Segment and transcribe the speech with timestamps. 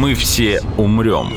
[0.00, 1.28] Мы все умрем.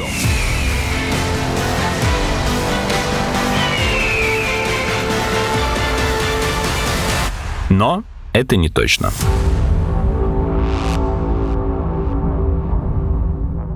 [7.69, 9.11] Но это не точно.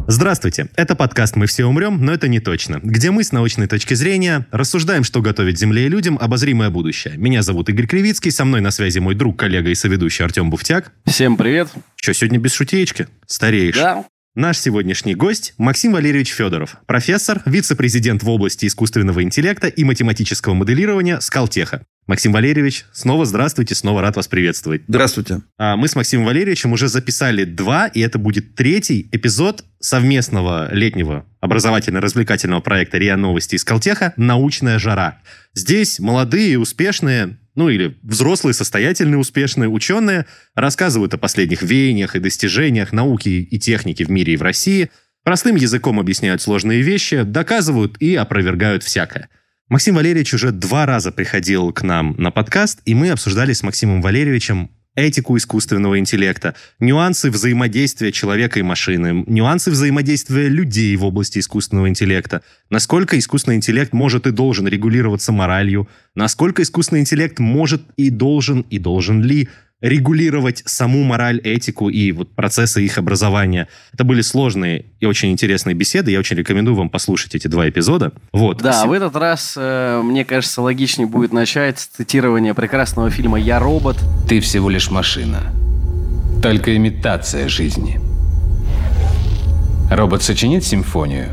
[0.07, 3.93] Здравствуйте, это подкаст «Мы все умрем, но это не точно», где мы с научной точки
[3.93, 7.17] зрения рассуждаем, что готовит Земле и людям обозримое будущее.
[7.17, 10.93] Меня зовут Игорь Кривицкий, со мной на связи мой друг, коллега и соведущий Артем Буфтяк.
[11.05, 11.67] Всем привет.
[11.97, 13.09] Что, сегодня без шутеечки?
[13.25, 13.75] Стареешь.
[13.75, 14.05] Да,
[14.37, 21.19] Наш сегодняшний гость– Максим Валерьевич Федоров, профессор, вице-президент в области искусственного интеллекта и математического моделирования
[21.21, 21.81] Скалтеха.
[22.05, 24.83] Максим Валерьевич, снова здравствуйте, снова рад вас приветствовать.
[24.87, 25.41] Здравствуйте.
[25.57, 31.25] А Мы с Максимом Валерьевичем уже записали два, и это будет третий эпизод совместного летнего
[31.39, 35.17] образовательно-развлекательного проекта РИА Новости из Колтеха «Научная жара».
[35.55, 42.93] Здесь молодые, успешные, ну или взрослые, состоятельные, успешные ученые рассказывают о последних веяниях и достижениях
[42.93, 44.91] науки и техники в мире и в России,
[45.23, 49.29] простым языком объясняют сложные вещи, доказывают и опровергают всякое.
[49.69, 54.01] Максим Валерьевич уже два раза приходил к нам на подкаст, и мы обсуждали с Максимом
[54.01, 61.87] Валерьевичем этику искусственного интеллекта, нюансы взаимодействия человека и машины, нюансы взаимодействия людей в области искусственного
[61.87, 68.61] интеллекта, насколько искусственный интеллект может и должен регулироваться моралью, насколько искусственный интеллект может и должен,
[68.71, 69.47] и должен ли
[69.81, 73.67] регулировать саму мораль, этику и вот процессы их образования.
[73.93, 76.11] Это были сложные и очень интересные беседы.
[76.11, 78.11] Я очень рекомендую вам послушать эти два эпизода.
[78.31, 78.57] Вот.
[78.57, 83.59] Да, в этот раз, э, мне кажется, логичнее будет начать с цитирования прекрасного фильма «Я
[83.59, 83.97] робот».
[84.27, 85.53] Ты всего лишь машина.
[86.41, 87.99] Только имитация жизни.
[89.91, 91.29] Робот сочинит симфонию.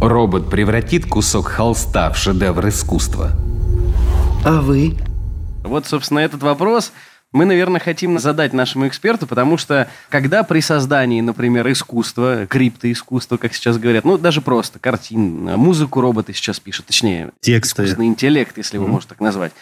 [0.00, 3.32] Робот превратит кусок холста в шедевр искусства.
[4.44, 4.96] А вы?
[5.66, 6.92] Вот, собственно, этот вопрос
[7.32, 13.52] мы, наверное, хотим задать нашему эксперту, потому что когда при создании, например, искусства, криптоискусства, как
[13.52, 17.82] сейчас говорят, ну, даже просто картин, музыку роботы сейчас пишут, точнее, Тексты.
[17.82, 19.52] искусственный интеллект, если его можно так назвать.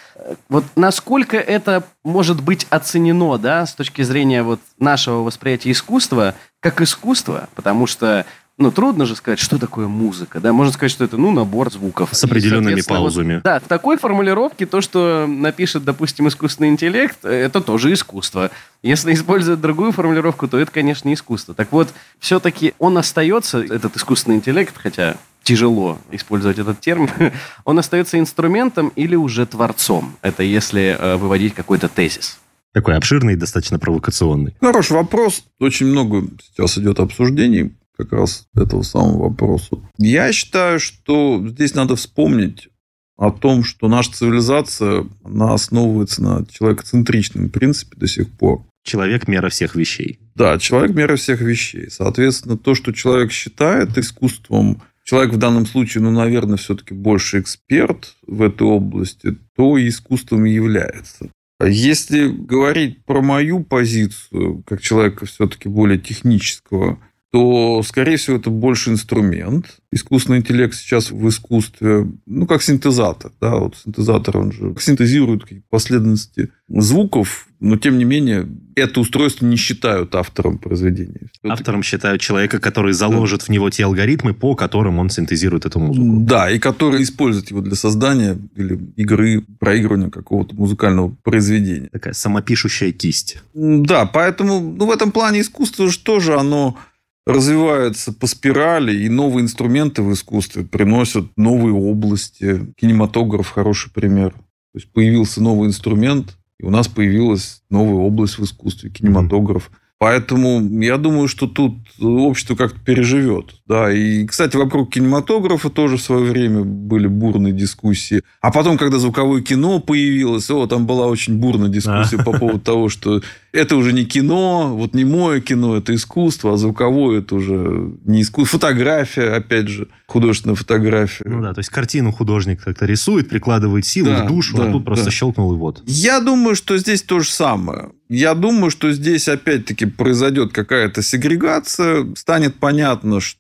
[0.49, 6.81] Вот насколько это может быть оценено, да, с точки зрения вот нашего восприятия искусства, как
[6.81, 8.25] искусство, потому что
[8.57, 10.53] ну, трудно же сказать, что такое музыка, да?
[10.53, 12.11] Можно сказать, что это, ну, набор звуков.
[12.13, 13.35] С определенными И, паузами.
[13.35, 18.53] вот, да, в такой формулировке то, что напишет, допустим, искусственный интеллект, э, это тоже искусство.
[18.83, 21.53] Если использовать другую формулировку, то это, конечно, не искусство.
[21.55, 21.89] Так вот,
[22.21, 27.11] все-таки он остается, этот искусственный интеллект, хотя тяжело использовать этот термин,
[27.65, 30.15] он остается инструментом или уже творцом?
[30.23, 32.39] Это если э, выводить какой-то тезис.
[32.73, 34.55] Такой обширный и достаточно провокационный.
[34.61, 35.45] Хороший вопрос.
[35.59, 37.73] Очень много сейчас идет обсуждений
[38.05, 39.77] как раз этого самого вопроса.
[39.99, 42.69] Я считаю, что здесь надо вспомнить
[43.17, 48.65] о том, что наша цивилизация, она основывается на человекоцентричном принципе до сих пор.
[48.85, 50.19] Человек– мера всех вещей.
[50.35, 51.91] Да, человек– мера всех вещей.
[51.91, 58.17] Соответственно, то, что человек считает искусством, человек в данном случае, ну, наверное, все-таки больше эксперт
[58.27, 61.31] в этой области, то и искусством и является.
[61.63, 66.99] Если говорить про мою позицию, как человека все-таки более технического,
[67.35, 69.67] то, скорее всего, это больше инструмент.
[69.91, 73.33] Искусственный интеллект сейчас в искусстве, ну, как синтезатор.
[73.41, 73.57] Да?
[73.57, 78.47] Вот синтезатор, он же синтезирует какие-то последовательности звуков, но, тем не менее,
[78.77, 81.29] это устройство не считают автором произведения.
[81.43, 86.21] Автором считают человека, который заложит в него те алгоритмы, по которым он синтезирует эту музыку.
[86.21, 91.89] Да, и который использует его для создания или игры, проигрывания какого-то музыкального произведения.
[91.91, 93.39] Такая самопишущая кисть.
[93.55, 96.79] Да, поэтому ну, в этом плане искусство же тоже оно
[97.27, 102.73] развивается по спирали, и новые инструменты в искусстве приносят новые области.
[102.77, 104.33] Кинематограф– хороший пример.
[104.33, 109.71] То есть появился новый инструмент, и у нас появилась новая область в искусстве– кинематограф.
[109.71, 109.79] Mm-hmm.
[109.99, 113.55] Поэтому я думаю, что тут общество как-то переживет.
[113.67, 113.91] Да.
[113.91, 118.23] И, кстати, вокруг кинематографа тоже в свое время были бурные дискуссии.
[118.43, 122.91] А потом, когда звуковое кино появилось, о, там была очень бурная дискуссия по поводу того,
[122.91, 123.23] что
[123.55, 128.23] это уже не кино, вот не мое кино, это искусство, а звуковое это уже не
[128.23, 128.59] искусство.
[128.59, 131.25] Фотография, опять же, художественная фотография.
[131.27, 134.73] Ну да, то есть картину художник как-то рисует, прикладывает силу Да, в душу, да, а
[134.73, 135.11] тут просто да.
[135.11, 135.83] щелкнул и вот.
[135.87, 137.91] Я думаю, что здесь то же самое.
[138.09, 143.39] Я думаю, что здесь опять-таки произойдет какая-то сегрегация, станет понятно, что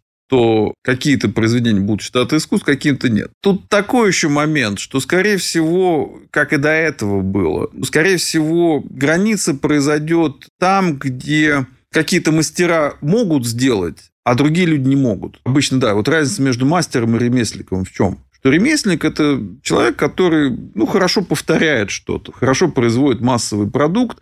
[0.82, 3.30] какие-то произведения будут считаться искусством, какие-то нет.
[3.40, 9.54] Тут такой еще момент, что, скорее всего, как и до этого было, скорее всего, граница
[9.54, 15.40] произойдет там, где какие-то мастера могут сделать, а другие люди не могут.
[15.44, 18.18] Обычно, да, вот разница между мастером и ремесленником в чем?
[18.32, 24.18] Что ремесленник– это человек, который ну, хорошо повторяет что-то, хорошо производит массовый продукт,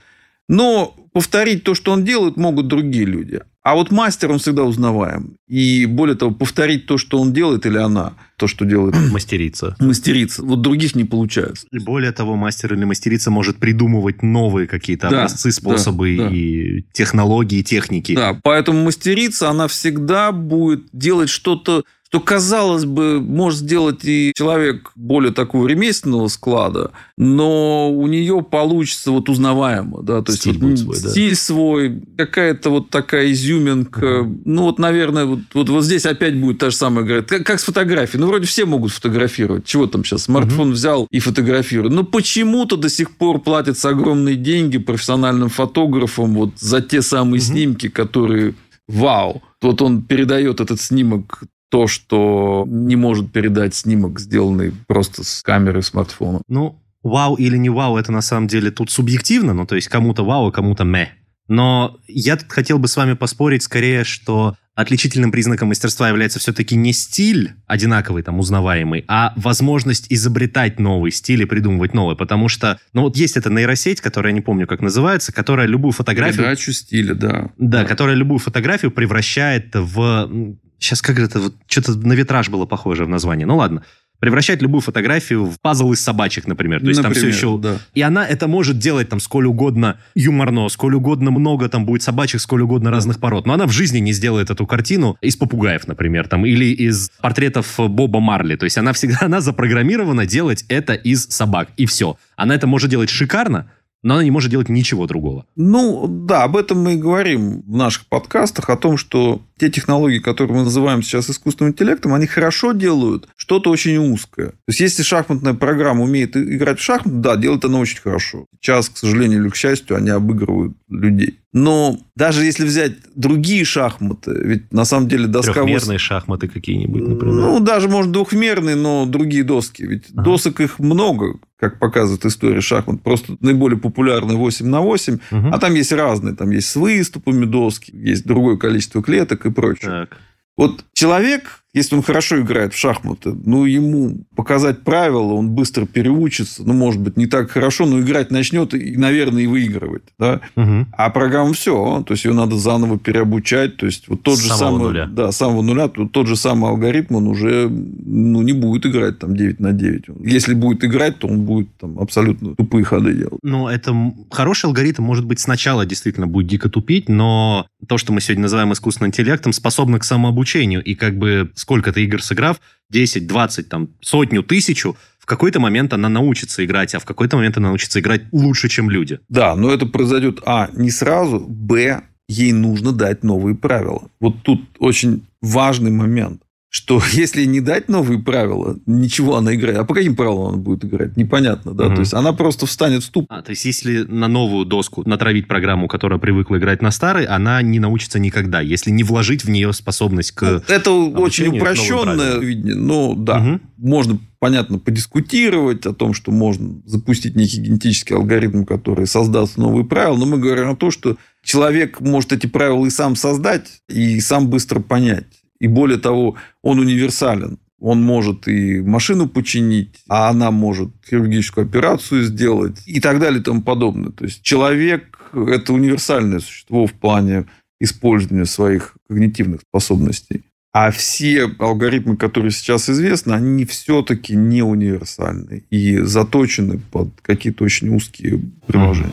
[0.49, 3.41] Но повторить то, что он делает, могут другие люди.
[3.65, 5.37] А вот мастер, он всегда узнаваем.
[5.47, 9.77] И более того, повторить то, что он делает, или она, то, что делает Мастерица.
[9.79, 11.67] мастерица, вот других не получается.
[11.71, 16.35] И более того, мастер или мастерица может придумывать новые какие-то Да, образцы, способы да, да.
[16.35, 18.17] и технологии, техники.
[18.17, 24.93] Да, поэтому мастерица, она всегда будет делать что-то, что, казалось бы, может сделать и человек
[24.95, 30.03] более такого ремесленного склада, но у нее получится вот узнаваемо.
[30.03, 30.21] Да?
[30.21, 31.11] То Стиль есть, будет вот свой, да.
[31.11, 34.31] стиль свой, какая-то вот такая изюминка.
[34.45, 37.61] Ну, вот, наверное, вот, вот, вот здесь опять будет та же самая говорит, как, как
[37.61, 38.21] с фотографией.
[38.21, 39.65] Ну, вроде все могут фотографировать.
[39.65, 40.25] Чего там сейчас?
[40.25, 41.95] Смартфон взял и фотографирует.
[41.95, 47.89] Но почему-то до сих пор платятся огромные деньги профессиональным фотографам вот за те самые снимки,
[47.89, 48.55] которые
[48.87, 49.43] вау.
[49.63, 55.81] Вот он передает этот снимок то, что не может передать снимок, сделанный просто с камеры
[55.81, 56.43] смартфона.
[56.47, 60.23] Ну, вау или не вау, это на самом деле тут субъективно, ну, то есть кому-то
[60.23, 61.09] вау, а кому-то ме.
[61.49, 66.93] Но я хотел бы с вами поспорить скорее, что отличительным признаком мастерства является все-таки не
[66.93, 72.17] стиль одинаковый, там, узнаваемый, а возможность изобретать новый стиль и придумывать новый.
[72.17, 76.39] Потому что, ну, вот есть эта нейросеть, которая, не помню, как называется, которая любую фотографию...
[76.39, 77.51] Передачу стиля, да.
[77.59, 80.57] Да, которая любую фотографию превращает в...
[80.83, 81.39] Сейчас как это...
[81.39, 83.45] Вот, что-то на витраж было похоже в названии.
[83.45, 83.85] Ну ладно.
[84.19, 86.81] Превращает любую фотографию в пазл из собачек, например.
[86.81, 87.59] То есть там Например, все еще...
[87.59, 87.79] да.
[87.95, 92.41] И она это может делать там сколь угодно юморно, сколь угодно много там будет собачек,
[92.41, 93.47] сколь угодно разных пород.
[93.47, 97.75] Но она в жизни не сделает эту картину из попугаев, например, там, или из портретов
[97.79, 98.55] Боба Марли.
[98.55, 101.71] То есть она всегда, она запрограммирована делать это из собак.
[101.77, 102.17] И все.
[102.37, 103.71] Она это может делать шикарно,
[104.03, 105.47] но она не может делать ничего другого.
[105.57, 110.19] Ну, да, об этом мы и говорим в наших подкастах, о том, что те технологии,
[110.19, 114.49] которые мы называем сейчас искусственным интеллектом, они хорошо делают что-то очень узкое.
[114.49, 118.47] То есть, если шахматная программа умеет играть в шахматы, да, делает она очень хорошо.
[118.61, 121.39] Сейчас, к сожалению или к счастью, они обыгрывают людей.
[121.53, 125.53] Но даже если взять другие шахматы, ведь на самом деле доска...
[125.53, 127.35] Трехмерные шахматы какие-нибудь, например.
[127.35, 129.83] Ну, даже, может, двухмерные, но другие доски.
[129.83, 130.23] Ведь Ага.
[130.23, 133.03] досок их много, как показывает история шахмат.
[133.03, 135.19] Просто наиболее популярны 8 на 8.
[135.31, 135.55] Мгм.
[135.55, 136.35] А там есть разные.
[136.35, 140.07] Там есть с выступами доски, есть другое количество клеток и прочее.
[140.07, 140.19] Так.
[140.57, 146.63] Вот человек, если он хорошо играет в шахматы, ну, ему показать правила, он быстро переучится,
[146.65, 150.41] ну, может быть, не так хорошо, но играть начнет и, наверное, и выигрывать, да.
[150.55, 150.89] Мгм.
[150.93, 154.49] А программа все, то есть ее надо заново переобучать, то есть вот тот С же
[154.49, 155.07] самого самый, нуля.
[155.07, 159.19] да, с самого нуля, то- тот же самый алгоритм, он уже ну, не будет играть
[159.19, 160.05] там 9 на 9.
[160.25, 163.39] Если будет играть, то он будет там абсолютно тупые ходы делать.
[163.43, 163.95] Ну, это
[164.31, 168.73] хороший алгоритм, может быть, сначала действительно будет дико тупить, но то, что мы сегодня называем
[168.73, 170.83] искусственным интеллектом, способно к самообучению.
[170.85, 172.61] И как бы сколько-то игр сыграв,
[172.91, 177.57] 10, 20, там, сотню, тысячу, в какой-то момент она научится играть, а в какой-то момент
[177.57, 179.21] она научится играть лучше, чем люди.
[179.29, 184.03] Да, но это произойдет, а, не сразу, б, ей нужно дать новые правила.
[184.21, 186.42] Вот тут очень важный момент,
[186.73, 189.79] что если не дать новые правила, ничего она играет.
[189.79, 191.17] А по каким правилам она будет играть?
[191.17, 191.85] Непонятно, да?
[191.85, 191.95] Мгм.
[191.95, 193.39] То есть она просто встанет в ступор.
[193.39, 197.61] А, то есть, если на новую доску натравить программу, которая привыкла играть на старой, она
[197.61, 200.43] не научится никогда, если не вложить в нее способность к...
[200.43, 202.75] Ну, Это очень упрощенное видение.
[202.75, 203.39] Ну, да.
[203.39, 203.61] Мгм.
[203.77, 210.17] Можно, понятно, подискутировать о том, что можно запустить некий генетический алгоритм, который создаст новые правила,
[210.17, 214.49] но мы говорим о том, что человек может эти правила и сам создать, и сам
[214.49, 215.42] быстро понять.
[215.63, 217.59] И более того, он универсален.
[217.79, 223.45] Он может и машину починить, а она может хирургическую операцию сделать и так далее и
[223.45, 224.11] тому подобное.
[224.11, 227.47] То есть человек– это универсальное существо в плане
[227.81, 230.43] использования своих когнитивных способностей.
[230.73, 237.95] А все алгоритмы, которые сейчас известны, они все-таки не универсальны и заточены под какие-то очень
[237.95, 239.13] узкие приложения.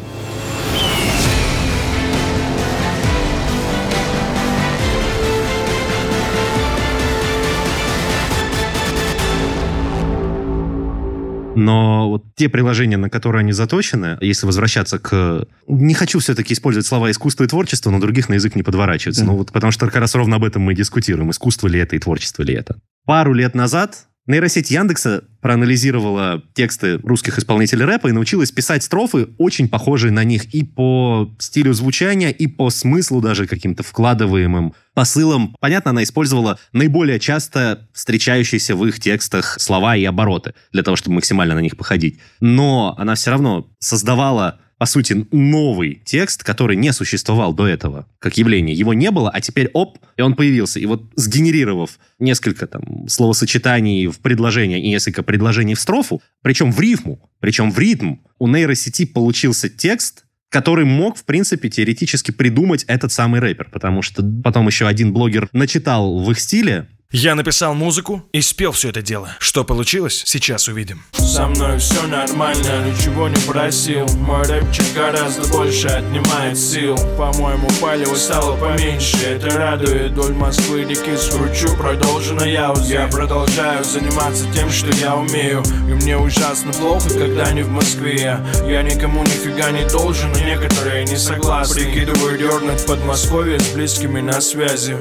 [11.60, 15.46] Но вот те приложения, на которые они заточены, если возвращаться к...
[15.68, 19.22] Не хочу все-таки использовать слова искусство и творчество, но других на язык не подворачивается.
[19.22, 19.32] Да.
[19.32, 21.32] Ну вот потому что как раз ровно об этом мы и дискутируем.
[21.32, 22.80] Искусство ли это и творчество ли это.
[23.06, 29.68] Пару лет назад нейросеть Яндекса проанализировала тексты русских исполнителей рэпа и научилась писать строфы, очень
[29.68, 35.56] похожие на них и по стилю звучания, и по смыслу даже каким-то вкладываемым посылам.
[35.60, 41.16] Понятно, она использовала наиболее часто встречающиеся в их текстах слова и обороты для того, чтобы
[41.16, 42.20] максимально на них походить.
[42.40, 48.38] Но она все равно создавала по сути, новый текст, который не существовал до этого, как
[48.38, 48.74] явление.
[48.74, 50.80] Его не было, а теперь оп, и он появился.
[50.80, 56.80] И вот сгенерировав несколько там словосочетаний в предложение и несколько предложений в строфу, причем в
[56.80, 63.12] рифму, причем в ритм, у нейросети получился текст, который мог, в принципе, теоретически придумать этот
[63.12, 68.24] самый рэпер, потому что потом еще один блогер начитал в их стиле, Я написал музыку
[68.34, 69.32] и спел все это дело.
[69.40, 71.02] Что получилось, сейчас увидим.
[71.14, 74.06] Со мной все нормально, ничего не просил.
[74.18, 76.96] Мой рэпчик гораздо больше отнимает сил.
[77.18, 79.18] По-моему, палево стало поменьше.
[79.26, 80.12] Это радует.
[80.12, 85.64] Вдоль Москвы реки скручу Продолжена я Я продолжаю заниматься тем, что я умею.
[85.88, 88.38] И мне ужасно плохо, когда не в Москве.
[88.68, 91.74] Я никому нифига не должен, но некоторые не согласны.
[91.74, 94.96] Прикидываю дернуть в Подмосковье с близкими на связи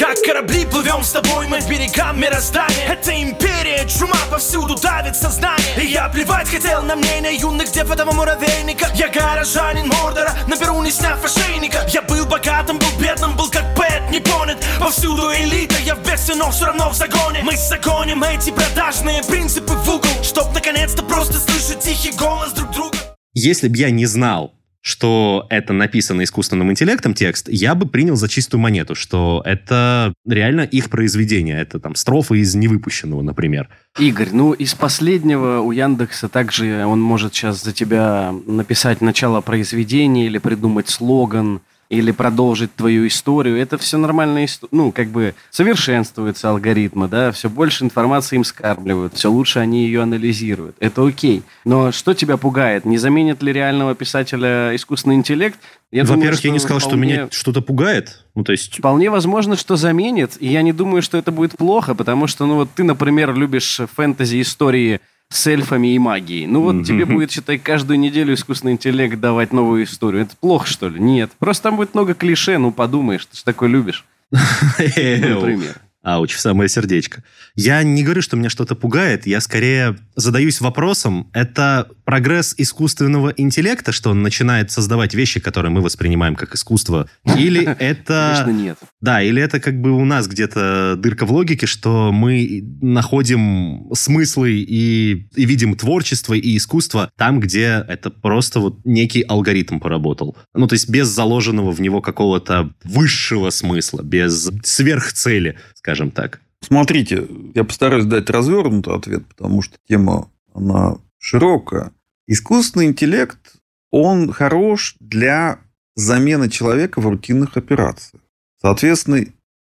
[0.00, 2.86] Как корабли плывем с тобой мы берегам мироздания.
[2.88, 5.76] Это империя, чума повсюду давит сознание.
[5.76, 8.86] И я плевать хотел на мнение юных дев этого муравейника.
[8.94, 11.86] Я горожанин Мордора, наберу не сняв ошейника.
[11.92, 16.34] Я был богатым, был бедным, был как Пэт, не понят Повсюду элита, я в бедстве,
[16.34, 17.42] но все равно в загоне.
[17.42, 22.96] Мы загоним эти продажные принципы в угол Чтоб наконец-то просто слышать тихий голос друг друга.
[23.34, 28.28] Если бы я не знал, что это написано искусственным интеллектом текст, я бы принял за
[28.28, 31.60] чистую монету, что это реально их произведение.
[31.60, 33.68] Это там строфы из невыпущенного, например.
[33.98, 40.26] Игорь, ну из последнего у Яндекса также он может сейчас за тебя написать начало произведения
[40.26, 41.60] или придумать слоган,
[41.90, 43.60] или продолжить твою историю.
[43.60, 49.30] Это все нормально, ну, как бы совершенствуются алгоритмы, да, все больше информации им скармливают, все
[49.30, 50.76] лучше они ее анализируют.
[50.78, 51.42] Это окей.
[51.64, 52.84] Но что тебя пугает?
[52.84, 55.58] Не заменит ли реального писателя искусственный интеллект?
[55.90, 58.24] Я думаю, Во-первых, я не что сказал, что вполне- меня что-то пугает.
[58.36, 58.78] Ну, то есть...
[58.78, 62.54] Вполне возможно, что заменит, и я не думаю, что это будет плохо, потому что, ну
[62.54, 66.46] вот ты, например, любишь фэнтези-истории с эльфами и магией.
[66.46, 70.22] Ну вот тебе будет, считай, каждую неделю искусственный интеллект давать новую историю.
[70.22, 71.00] Это плохо, что ли?
[71.00, 71.30] Нет.
[71.38, 74.04] Просто там будет много клише, ну подумаешь, ты же такое любишь.
[74.32, 75.80] Например.
[76.02, 77.22] Ауч, в самое сердечко.
[77.54, 83.92] Я не говорю, что меня что-то пугает, я скорее задаюсь вопросом, это прогресс искусственного интеллекта,
[83.92, 88.42] что он начинает создавать вещи, которые мы воспринимаем как искусство, или это...
[88.44, 88.78] Конечно, нет.
[89.00, 94.54] Да, или это как бы у нас где-то дырка в логике, что мы находим смыслы
[94.54, 100.36] и, и видим творчество и искусство там, где это просто вот некий алгоритм поработал.
[100.52, 106.40] Ну, то есть без заложенного в него какого-то высшего смысла, без сверхцели, скажем так.
[106.60, 111.92] Смотрите, я постараюсь дать развернутый ответ, потому что тема, она широкая.
[112.30, 113.56] Искусственный интеллект,
[113.90, 115.58] он хорош для
[115.96, 118.22] замены человека в рутинных операциях.
[118.62, 119.24] Соответственно,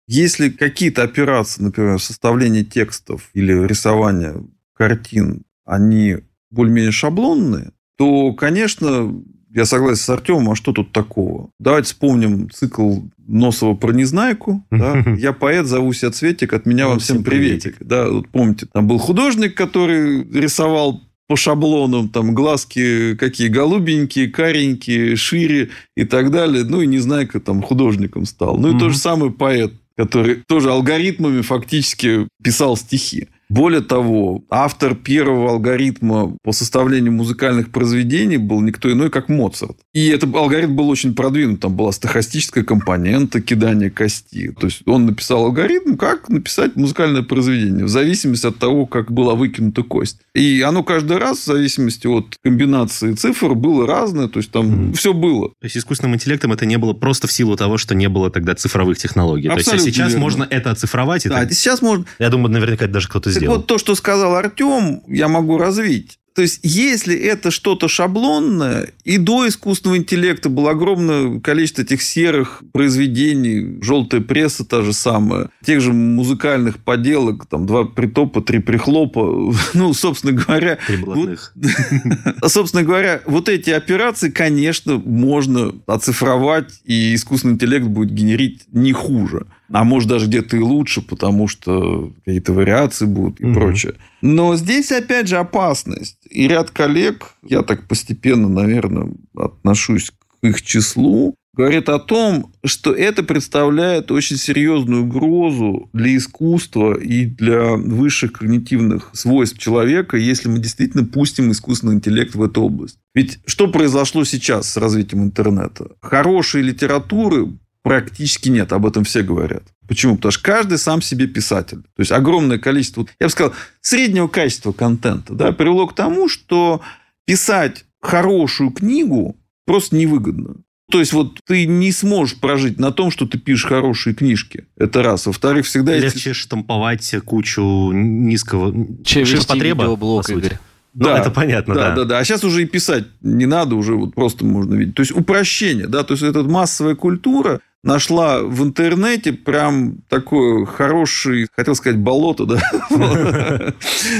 [0.06, 4.36] если какие-то операции, например, составление текстов или рисование
[4.74, 6.18] картин, они
[6.52, 9.12] более-менее шаблонные, то, конечно,
[9.50, 11.50] я согласен с Артемом, а что тут такого?
[11.58, 14.64] Давайте вспомним цикл Носова про Незнайку.
[14.70, 15.04] да.
[15.18, 17.78] Я поэт, зову себя Цветик, от меня вам всем приветик.
[17.80, 25.16] Да, вот помните, там был художник, который рисовал по шаблонам, там глазки какие голубенькие, каренькие,
[25.16, 26.64] шире и так далее.
[26.64, 28.58] Ну, и Незнайка там художником стал.
[28.58, 28.90] Ну, и то Мгм.
[28.92, 33.28] же самое поэт, который тоже алгоритмами фактически писал стихи.
[33.52, 39.76] Более того, автор первого алгоритма по составлению музыкальных произведений был никто иной, как Моцарт.
[39.92, 41.60] И этот алгоритм был очень продвинут.
[41.60, 44.54] Там была стохастическая компонента кидания кости.
[44.58, 49.34] То есть, он написал алгоритм, как написать музыкальное произведение, в зависимости от того, как была
[49.34, 50.16] выкинута кость.
[50.34, 54.28] И оно каждый раз, в зависимости от комбинации цифр, было разное.
[54.28, 54.92] То есть, там Мгм.
[54.94, 55.48] все было.
[55.60, 58.54] То есть искусственным интеллектом это не было просто в силу того, что не было тогда
[58.54, 59.48] цифровых технологий.
[59.48, 60.22] То есть а Абсолютно сейчас верно.
[60.22, 61.24] можно это оцифровать.
[61.28, 63.56] Да, так- сейчас можно Я думаю, наверняка это даже кто-то сделал.
[63.58, 66.18] вот, то, что сказал Артем, я могу развить.
[66.34, 72.62] То есть, если это что-то шаблонное, и до искусственного интеллекта было огромное количество этих серых
[72.72, 79.52] произведений, желтая пресса та же самая, тех же музыкальных поделок, там, два притопа, три прихлопа,
[79.74, 81.54] ну, собственно говоря, Три блатных.
[82.46, 89.46] Собственно говоря, вот эти операции, конечно, можно оцифровать, и искусственный интеллект будет генерить не хуже.
[89.70, 93.94] А может, даже где-то и лучше, потому что какие-то вариации будут и прочее.
[94.22, 96.18] Но здесь, опять же, опасность.
[96.30, 102.92] И ряд коллег, я так постепенно, наверное, отношусь к их числу, говорит о том, что
[102.92, 110.60] это представляет очень серьезную угрозу для искусства и для высших когнитивных свойств человека, если мы
[110.60, 112.98] действительно пустим искусственный интеллект в эту область.
[113.14, 115.90] Ведь что произошло сейчас с развитием интернета?
[116.00, 117.48] Хорошей литературы
[117.82, 119.64] практически нет, об этом все говорят.
[119.86, 120.16] Почему?
[120.16, 121.82] Потому что каждый сам себе писатель.
[121.82, 126.80] То есть огромное количество, я бы сказал, среднего качества контента да, привело к тому, что
[127.24, 129.36] писать хорошую книгу
[129.66, 130.56] просто невыгодно.
[130.90, 134.66] То есть, вот ты не сможешь прожить на том, что ты пишешь хорошие книжки.
[134.76, 135.24] Это раз.
[135.24, 136.16] Во-вторых, всегда есть...
[136.16, 137.62] Легче штамповать кучу
[137.92, 140.32] низкого Че вести ширпотреба, видеоблог, по.
[140.32, 140.58] Игорь?
[140.92, 141.88] Ну, это понятно, да.
[141.88, 142.18] Да, да, да.
[142.18, 144.94] А сейчас уже и писать не надо, уже вот просто можно видеть.
[144.94, 151.48] То есть упрощение, да, то есть эта массовая культура нашла в интернете прям такой хороший,
[151.54, 152.60] хотел сказать, болото, да,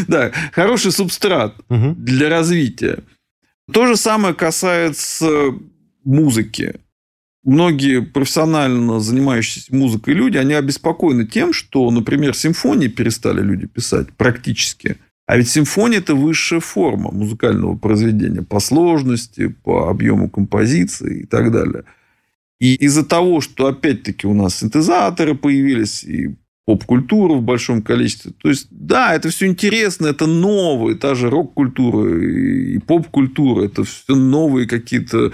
[0.09, 2.99] да, хороший субстрат для развития.
[3.73, 5.54] То же самое касается
[6.04, 6.75] музыки.
[7.45, 14.97] Многие профессионально занимающиеся музыкой люди, они обеспокоены тем, что, например, симфонии перестали люди писать практически–
[15.26, 21.52] а ведь симфония– это высшая форма музыкального произведения по сложности, по объему композиции и так
[21.52, 21.85] далее.
[22.62, 28.31] И из-за того, что опять-таки у нас синтезаторы появились, и поп-культура в большом количестве.
[28.40, 34.14] То есть, да, это все интересно, это новое, та же рок-культура и поп-культура, это все
[34.14, 35.33] новые какие-то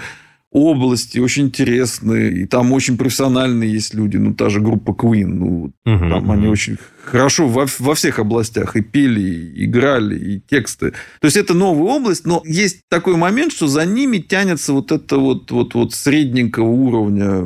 [0.51, 5.49] области очень интересные, и там очень профессиональные есть люди, ну, та же группа Queen, ну,
[5.63, 6.31] угу, там угу.
[6.31, 10.91] они очень хорошо во, во всех областях и пели, и играли, и тексты.
[11.21, 15.17] То есть, это новая область, но есть такой момент, что за ними тянется вот это
[15.17, 17.43] вот, вот, вот средненького уровня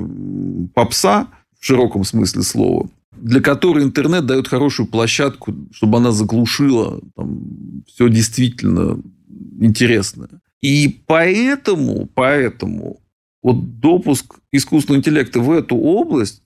[0.74, 1.28] попса,
[1.60, 8.10] в широком смысле слова, для которой интернет дает хорошую площадку, чтобы она заглушила там, все
[8.10, 9.02] действительно
[9.60, 10.30] интересное.
[10.64, 13.02] И поэтому, поэтому
[13.44, 16.42] вот допуск искусственного интеллекта в эту область,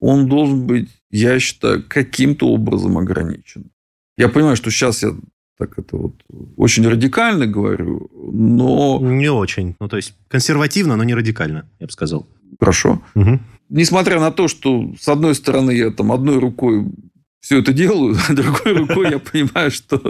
[0.00, 3.70] он должен быть, я считаю, каким-то образом ограничен.
[4.18, 5.10] Я понимаю, что сейчас я
[5.56, 6.14] так это вот
[6.56, 8.98] очень радикально говорю, но...
[9.00, 9.76] Не очень.
[9.78, 12.26] Ну, то есть, консервативно, но не радикально, я бы сказал.
[12.58, 13.00] Хорошо.
[13.14, 13.38] Угу.
[13.68, 16.84] Несмотря на то, что, с одной стороны, я там одной рукой
[17.42, 20.00] все это делаю, а другой рукой я понимаю, что...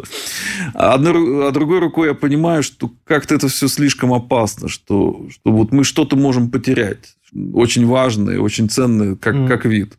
[0.75, 5.73] А, а другой рукой я понимаю, что как-то это все слишком опасно, что, что вот
[5.73, 7.17] мы что-то можем потерять.
[7.55, 9.49] Очень важное, очень ценное, как, mm.
[9.49, 9.95] как вид.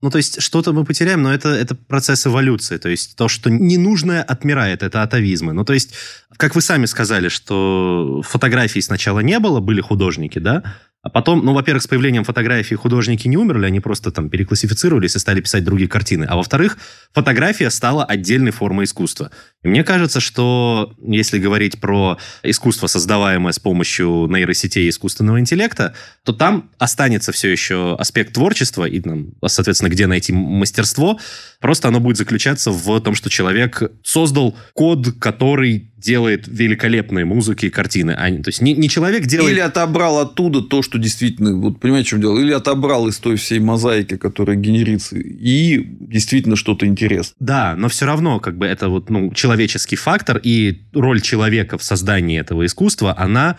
[0.00, 2.78] Ну, то есть, что-то мы потеряем, но это, это процесс эволюции.
[2.78, 5.52] То есть, то, что ненужное отмирает, это атовизмы.
[5.52, 5.92] Ну, то есть,
[6.36, 10.62] как вы сами сказали, что фотографий сначала не было, были художники, да?
[11.02, 15.18] А потом, ну, во-первых, с появлением фотографий художники не умерли, они просто там переклассифицировались и
[15.18, 16.24] стали писать другие картины.
[16.24, 16.76] А во-вторых,
[17.14, 19.30] фотография стала отдельной формой искусства.
[19.62, 26.34] И мне кажется, что если говорить про искусство, создаваемое с помощью нейросетей искусственного интеллекта, то
[26.34, 29.02] там останется все еще аспект творчества и,
[29.46, 31.18] соответственно, где найти мастерство.
[31.60, 37.70] Просто оно будет заключаться в том, что человек создал код, который делает великолепные музыки и
[37.70, 38.12] картины.
[38.12, 39.52] А, то есть не, не человек делает...
[39.52, 41.54] Или отобрал оттуда то, что действительно...
[41.56, 42.38] Вот понимаете, в чем дело?
[42.38, 47.36] Или отобрал из той всей мозаики, которая генерится, и действительно что-то интересное.
[47.40, 51.82] Да, но все равно как бы это вот ну, человеческий фактор, и роль человека в
[51.82, 53.56] создании этого искусства, она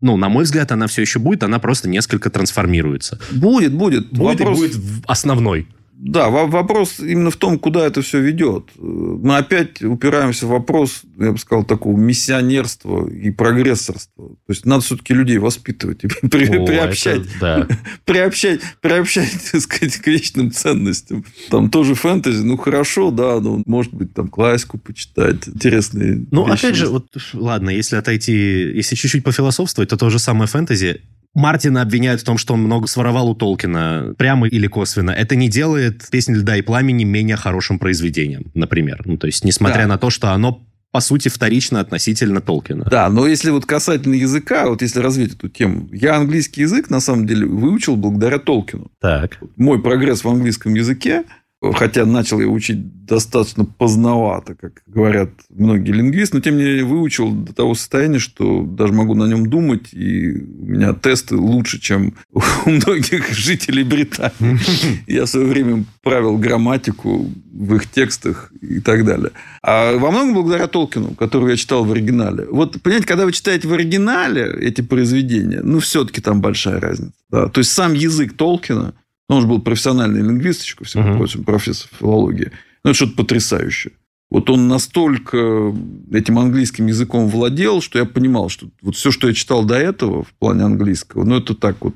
[0.00, 3.18] ну, на мой взгляд, она все еще будет, она просто несколько трансформируется.
[3.32, 4.10] Будет, будет.
[4.10, 4.58] Будет Вопрос...
[4.58, 4.76] и будет
[5.06, 5.66] основной.
[6.02, 8.70] Да, вопрос именно в том, куда это все ведет.
[8.78, 14.28] Мы опять упираемся в вопрос, я бы сказал, такого миссионерства и прогрессорства.
[14.28, 17.68] То есть надо все-таки людей воспитывать и при, О, приобщать, это, да.
[18.06, 21.26] приобщать, приобщать, так сказать, к вечным ценностям.
[21.50, 26.24] Там тоже фэнтези, ну хорошо, да, ну может быть там классику почитать, интересные.
[26.30, 26.64] Ну вещи.
[26.64, 31.02] опять же, вот ладно, если отойти, если чуть-чуть пофилософствовать, то то же самое фэнтези
[31.34, 35.12] Мартина обвиняют в том, что он много своровал у Толкина, прямо или косвенно.
[35.12, 39.02] Это не делает «Песнь льда и пламени» менее хорошим произведением, например.
[39.04, 39.88] Ну, то есть, несмотря да.
[39.88, 42.84] на то, что оно по сути, вторично относительно Толкина.
[42.90, 46.98] Да, но если вот касательно языка, вот если развить эту тему, я английский язык, на
[46.98, 48.90] самом деле, выучил благодаря Толкину.
[49.00, 49.38] Так.
[49.56, 51.24] Мой прогресс в английском языке
[51.62, 57.30] хотя начал я учить достаточно поздновато, как говорят многие лингвисты, но тем не менее выучил
[57.32, 62.14] до того состояния, что даже могу на нем думать, и у меня тесты лучше, чем
[62.32, 64.58] у многих жителей Британии.
[65.06, 69.32] Я в свое время правил грамматику в их текстах и так далее.
[69.62, 72.46] А во многом благодаря Толкину, которого я читал в оригинале.
[72.50, 77.12] Вот, понимаете, когда вы читаете в оригинале эти произведения, ну, все-таки там большая разница.
[77.28, 77.48] Да.
[77.48, 78.94] То есть, сам язык Толкина–
[79.30, 81.16] но он же был профессиональный лингвист, ко всему uh-huh.
[81.16, 82.50] прочему, профессор филологии.
[82.82, 83.92] Ну, это что-то потрясающее.
[84.28, 85.72] Вот он настолько
[86.10, 90.24] этим английским языком владел, что я понимал, что вот все, что я читал до этого
[90.24, 91.94] в плане английского, ну, это так вот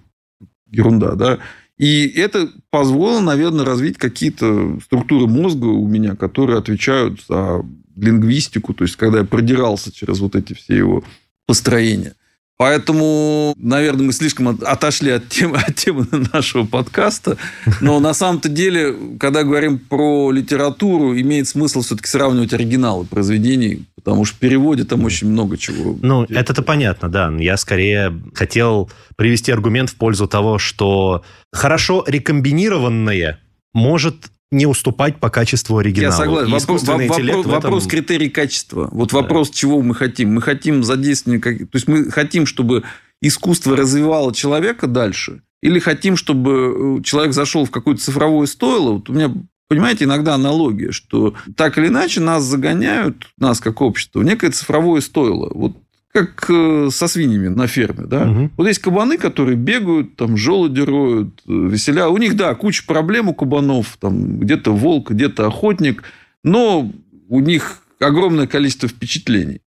[0.70, 1.38] ерунда, да.
[1.77, 7.64] И это позволило, наверное, развить какие-то структуры мозга у меня, которые отвечают за
[7.97, 8.75] лингвистику.
[8.75, 11.03] То есть, когда я продирался через вот эти все его
[11.49, 12.14] построения.
[12.56, 17.36] Поэтому, наверное, мы слишком отошли от темы, от темы нашего подкаста.
[17.80, 24.24] Но на самом-то деле, когда говорим про литературу, имеет смысл все-таки сравнивать оригиналы произведений, потому
[24.24, 25.98] что в переводе там очень много чего.
[26.00, 27.32] Ну, это-то понятно, да.
[27.38, 33.40] Я скорее хотел привести аргумент в пользу того, что хорошо рекомбинированное
[33.72, 36.12] может не уступать по качеству оригинала.
[36.12, 36.48] Я согласен.
[36.48, 38.88] И Вопрос, вопрос- этом- вопрос критерий качества.
[38.92, 40.32] Вот вопрос, чего мы хотим.
[40.34, 41.42] Мы хотим задействовать...
[41.42, 42.84] То есть, мы хотим, чтобы
[43.20, 45.42] искусство развивало человека дальше?
[45.62, 48.92] Или хотим, чтобы э, человек зашел в какое-то цифровое стойло?
[48.92, 49.32] Вот у меня,
[49.68, 55.00] понимаете, иногда аналогия, что так или иначе нас загоняют, нас как общество, в некое цифровое
[55.00, 55.50] стойло.
[55.54, 55.76] Вот
[56.14, 58.24] как э, со свиньями на ферме, да?
[58.24, 58.53] Мгм.
[58.57, 62.09] Вот есть кабаны, которые бегают, там, желуди роют, э, веселя.
[62.09, 63.96] У них, да, куча проблем у кабанов.
[64.00, 66.05] Там, где-то волк, где-то охотник.
[66.44, 66.92] Но
[67.29, 69.61] у них огромное количество впечатлений.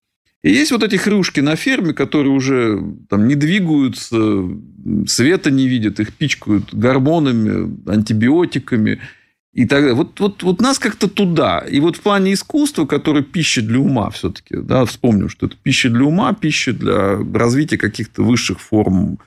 [0.45, 4.17] И есть вот эти хрюшки на ферме, которые уже там не двигаются,
[5.09, 9.01] света не видят, их пичкают гормонами, антибиотиками
[9.57, 9.95] и так.
[9.95, 11.61] Вот, вот, вот нас как-то туда.
[11.61, 15.89] И вот в плане искусства, которое пища для ума все-таки, да, вспомним, что это пища
[15.89, 19.19] для ума, пища для развития каких-то высших форм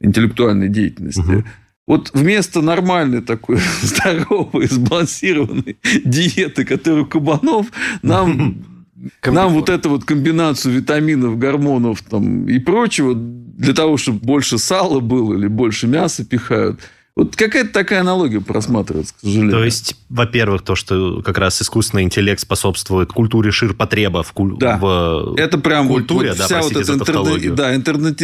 [0.00, 1.20] интеллектуальной деятельности.
[1.20, 1.44] Мгм.
[1.86, 7.68] Вот вместо нормальной такой здоровой, сбалансированной диеты, которая у кабанов,
[8.02, 8.64] нам
[9.24, 14.98] нам вот эту вот комбинацию витаминов, гормонов там, и прочего, для того, чтобы больше сала
[14.98, 16.80] было или больше мяса пихают.
[17.16, 19.50] Вот какая-то такая аналогия просматривается, к сожалению.
[19.52, 24.76] То есть, во-первых, то, что как раз искусственный интеллект способствует культуре ширпотреба в, куль- Да.
[24.76, 28.20] в это прям вот- культуре, вот, да, вся вот простите эта за интернет, да, интернет,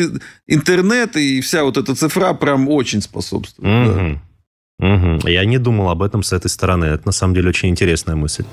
[0.46, 3.62] интернет и вся вот эта цифра прям очень способствует.
[3.66, 3.92] да.
[4.02, 4.20] Мгм.
[4.78, 5.20] Мгм.
[5.28, 6.86] Я не думал об этом с этой стороны.
[6.86, 8.44] Это на самом деле очень интересная мысль.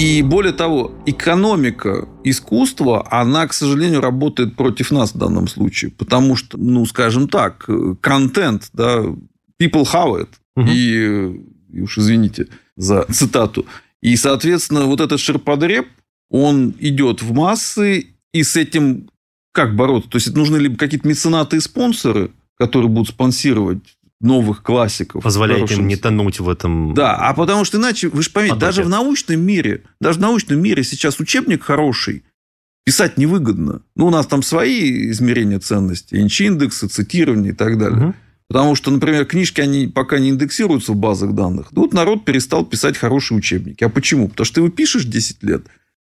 [0.00, 5.90] И более того, экономика искусства, она, к сожалению, работает против нас в данном случае.
[5.90, 7.68] Потому что, ну, скажем так,
[8.00, 9.02] контент, да,
[9.60, 10.28] people have it.
[10.56, 10.68] Мгм.
[10.70, 13.66] И, и уж извините за цитату.
[14.00, 15.86] И, соответственно, вот этот ширпотреб,
[16.30, 19.10] он идет в массы, и с этим
[19.52, 20.08] как бороться?
[20.08, 25.22] То есть, это нужны либо какие-то меценаты и спонсоры, которые будут спонсировать новых классиков.
[25.22, 26.94] Позволяет им не тонуть в этом...
[26.94, 30.60] да, а потому что иначе, вы же поймите, даже в научном мире, даже в научном
[30.60, 32.24] мире сейчас учебник хороший
[32.84, 33.82] писать невыгодно.
[33.96, 37.98] Ну, у нас там свои измерения ценностей, инч-индексы, цитирование и так далее.
[37.98, 38.14] Мгм.
[38.48, 41.68] Потому что, например, книжки, они пока не индексируются в базах данных.
[41.70, 43.84] Ну, Вот народ перестал писать хорошие учебники.
[43.84, 44.28] А почему?
[44.28, 45.66] Потому что ты его пишешь 10 лет,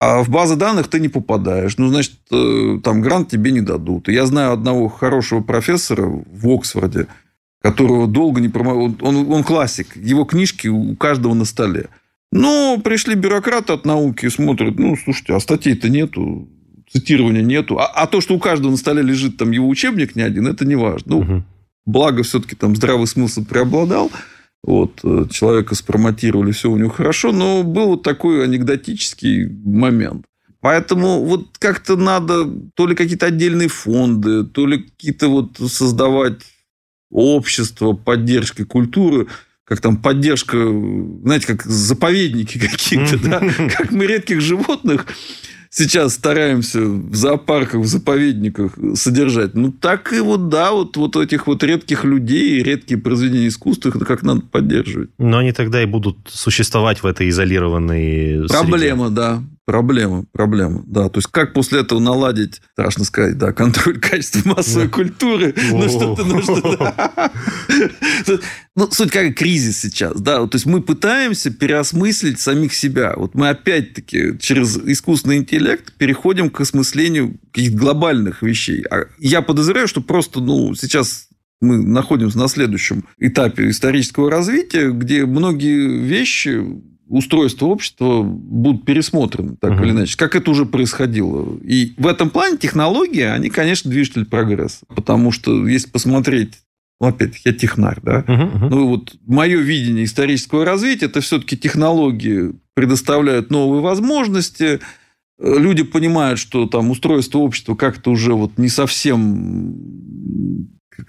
[0.00, 1.76] а в базы данных ты не попадаешь.
[1.76, 4.08] Ну, значит, э, там грант тебе не дадут.
[4.08, 7.06] И я знаю одного хорошего профессора в Оксфорде,
[7.62, 8.96] которого долго не промовил.
[9.01, 9.96] Он, он, классик.
[9.96, 11.88] Его книжки у каждого на столе.
[12.33, 16.48] Но пришли бюрократы от науки и смотрят, ну, слушайте, а статей-то нету,
[16.90, 17.79] цитирования нету.
[17.79, 20.64] А, а то, что у каждого на столе лежит там его учебник не один, это
[20.64, 21.16] не важно.
[21.16, 21.44] Ну, Мгм.
[21.87, 24.11] благо все-таки там здравый смысл преобладал.
[24.64, 30.25] Вот, э, человека спромотировали, все у него хорошо, но был вот такой анекдотический момент.
[30.61, 32.44] Поэтому вот как-то надо
[32.77, 36.42] то ли какие-то отдельные фонды, то ли какие-то вот создавать
[37.12, 39.27] общество поддержки культуры,
[39.64, 40.57] как там поддержка,
[41.22, 43.40] знаете, как заповедники какие-то, да,
[43.77, 45.07] как мы редких животных
[45.72, 49.55] сейчас стараемся в зоопарках, в заповедниках содержать.
[49.55, 53.98] Ну, так и вот, да, вот, вот этих вот редких людей, редкие произведения искусства, их
[54.07, 55.11] как надо поддерживать.
[55.18, 58.48] Но они тогда и будут существовать в этой изолированной среде.
[58.48, 59.42] Проблема, да.
[59.72, 60.82] Проблема, проблема.
[60.87, 65.54] Да, то есть, как после этого наладить, страшно сказать, да, контроль качества массовой культуры.
[65.70, 66.61] Ну, что-то нужно...
[66.61, 67.30] да.
[68.76, 70.46] Ну, суть как кризис сейчас, да.
[70.46, 73.14] То есть, мы пытаемся переосмыслить самих себя.
[73.16, 78.85] Вот мы опять-таки через искусственный интеллект переходим к осмыслению каких-то глобальных вещей.
[78.90, 81.28] А я подозреваю, что просто, ну, сейчас
[81.62, 86.62] мы находимся на следующем этапе исторического развития, где многие вещи,
[87.08, 89.84] устройства общества будут пересмотрены, так Мгм.
[89.84, 91.58] или иначе, как это уже происходило.
[91.62, 94.84] И в этом плане технологии, они, конечно, движитель прогресса.
[94.88, 96.54] Потому что, если посмотреть,
[97.00, 98.68] ну, опять я технарь, да, мгм.
[98.70, 104.80] ну, вот мое видение исторического развития, это все-таки технологии предоставляют новые возможности.
[105.40, 109.74] Люди понимают, что там устройство общества как-то уже вот не совсем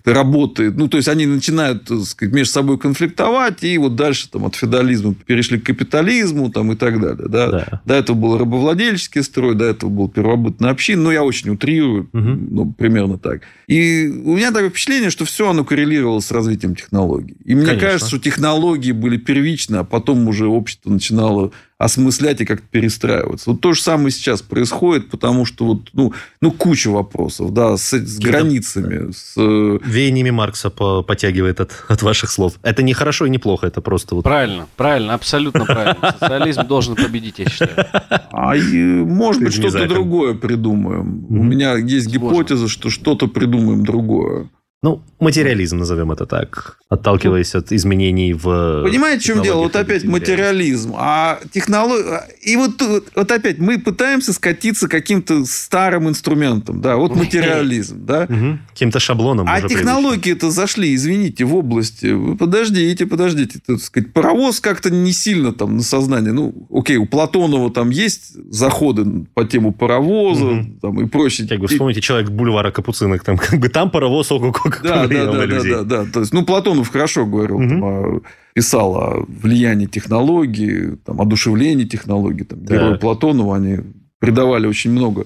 [0.06, 0.76] работает.
[0.78, 4.56] Ну, то есть, они начинают так сказать, между собой конфликтовать, и вот дальше там от
[4.56, 7.28] феодализма перешли к капитализму там, и так далее.
[7.28, 7.48] Да?
[7.52, 7.82] Да.
[7.86, 11.04] До этого был рабовладельческий строй, до этого был первобытный общин.
[11.04, 12.48] Ну, я очень утрирую, Мгм.
[12.52, 13.42] ну, примерно так.
[13.68, 17.36] И у меня такое впечатление, что все оно коррелировало с развитием технологий.
[17.46, 17.88] И мне Конечно.
[17.88, 21.52] кажется, что технологии были первичны, а потом уже общество начинало
[21.84, 23.52] осмыслять и как-то перестраиваться.
[23.52, 27.94] Вот то же самое сейчас происходит, потому что вот, ну, ну куча вопросов, да, с,
[27.94, 29.34] с границами, с...
[29.38, 32.54] э, Веяниями Маркса по- подтягивает от, от ваших слов.
[32.64, 34.24] Это не хорошо и не плохо, это просто вот...
[34.24, 36.16] Правильно, правильно, абсолютно правильно.
[36.20, 37.86] Социализм должен победить, я считаю.
[38.32, 41.26] А может быть, что-то другое придумаем.
[41.30, 44.50] У меня есть гипотеза, что что-то придумаем другое.
[44.84, 48.84] Ну, материализм, назовем это так, отталкиваясь от изменений в...
[48.84, 49.60] Понимаете, в чем дело?
[49.60, 50.96] Вот опять материализм.
[50.98, 52.28] А технология...
[52.42, 52.82] И вот,
[53.16, 56.82] вот опять мы пытаемся скатиться каким-то старым инструментам.
[56.82, 58.06] Да, вот материализм.
[58.06, 58.26] Да?
[58.34, 58.60] Мгм.
[58.72, 62.08] Каким-то шаблоном А технологии-то зашли, извините, в области.
[62.08, 63.60] Вы подождите, подождите.
[63.66, 66.34] Так сказать, паровоз как-то не сильно там на сознание.
[66.34, 71.48] Ну, окей, у Платонова там есть заходы по тему паровоза там, и прочее.
[71.48, 75.32] Как бы вспомните человек бульвара Капуцинок, там как бы там паровоз ого Да, да, да,
[75.32, 75.72] на да, людей.
[75.72, 76.06] да, да.
[76.06, 77.70] То есть, ну, Платонов хорошо говорил, Мгм.
[77.70, 78.22] там, о-
[78.54, 82.44] писал о влиянии технологий, там, одушевлении технологий.
[82.46, 82.76] Там, Да.
[82.76, 83.80] Герои Платонова, они
[84.20, 85.26] придавали очень много,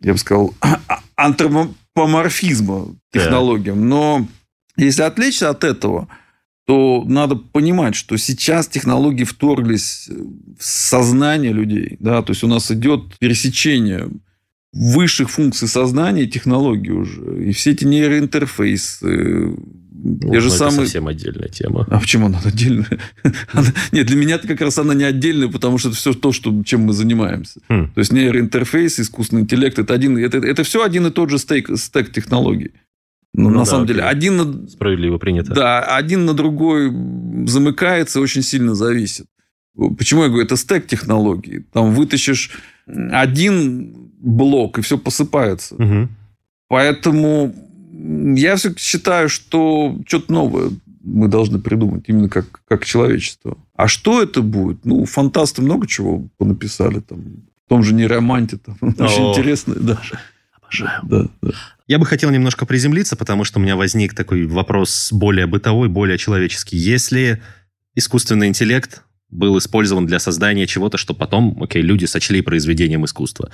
[0.00, 0.54] я бы сказал,
[1.16, 3.88] антропоморфизма технологиям.
[3.88, 4.26] Но
[4.76, 6.08] если отвлечься от этого,
[6.66, 10.08] то надо понимать, что сейчас технологии вторглись
[10.58, 11.96] в сознание людей.
[12.00, 12.22] Да?
[12.22, 14.08] То есть у нас идет пересечение
[14.72, 17.44] высших функций сознания и технологий уже.
[17.48, 19.54] И все эти нейроинтерфейсы.
[20.04, 20.86] Ну, те же ну, это самые...
[20.86, 21.86] совсем отдельная тема.
[21.88, 22.98] А почему она отдельная?
[23.52, 26.32] Она- Нет, для меня это как раз она не отдельная, потому что это все то,
[26.32, 27.60] что, чем мы занимаемся.
[27.68, 27.92] Хм.
[27.94, 31.70] То есть нейроинтерфейс, искусственный интеллект, это, один, это, это все один и тот же стейк,
[31.78, 32.72] стек технологий.
[33.34, 35.54] Ну, Ну на да, самом деле, один на, Справедливо принято.
[35.54, 36.90] да, один на другой
[37.46, 39.26] замыкается, очень сильно зависит.
[39.96, 41.64] Почему я говорю, это стек технологий.
[41.72, 42.50] Там вытащишь
[42.86, 45.74] один блок, и все посыпается.
[45.76, 46.08] Мгм.
[46.68, 47.54] Поэтому
[48.36, 50.70] я все считаю, что что-то новое
[51.04, 53.58] мы должны придумать, именно как, как человечество.
[53.74, 54.84] А что это будет?
[54.84, 57.00] Ну, фантасты много чего понаписали.
[57.00, 57.18] Там,
[57.66, 58.58] в том же нейроманте.
[58.58, 59.74] Там, очень интересно.
[59.74, 60.00] Да.
[61.02, 61.50] Да, да.
[61.86, 66.16] Я бы хотел немножко приземлиться, потому что у меня возник такой вопрос более бытовой, более
[66.16, 66.78] человеческий.
[66.78, 67.42] Если
[67.94, 73.50] искусственный интеллект был использован для создания чего-то, что потом, окей, люди сочли произведением искусства,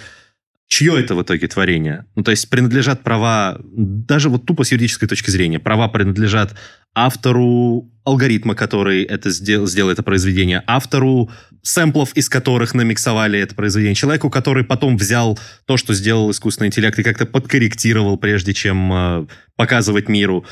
[0.69, 2.05] чье это в итоге творение?
[2.15, 6.55] Ну, то есть принадлежат права, даже вот тупо с юридической точки зрения, права принадлежат
[6.95, 11.31] автору алгоритма, который это сделал, сделал это произведение, автору
[11.63, 16.99] сэмплов, из которых намиксовали это произведение, человеку, который потом взял то, что сделал искусственный интеллект,
[16.99, 19.27] и как-то подкорректировал, прежде чем э,
[19.57, 20.45] показывать миру.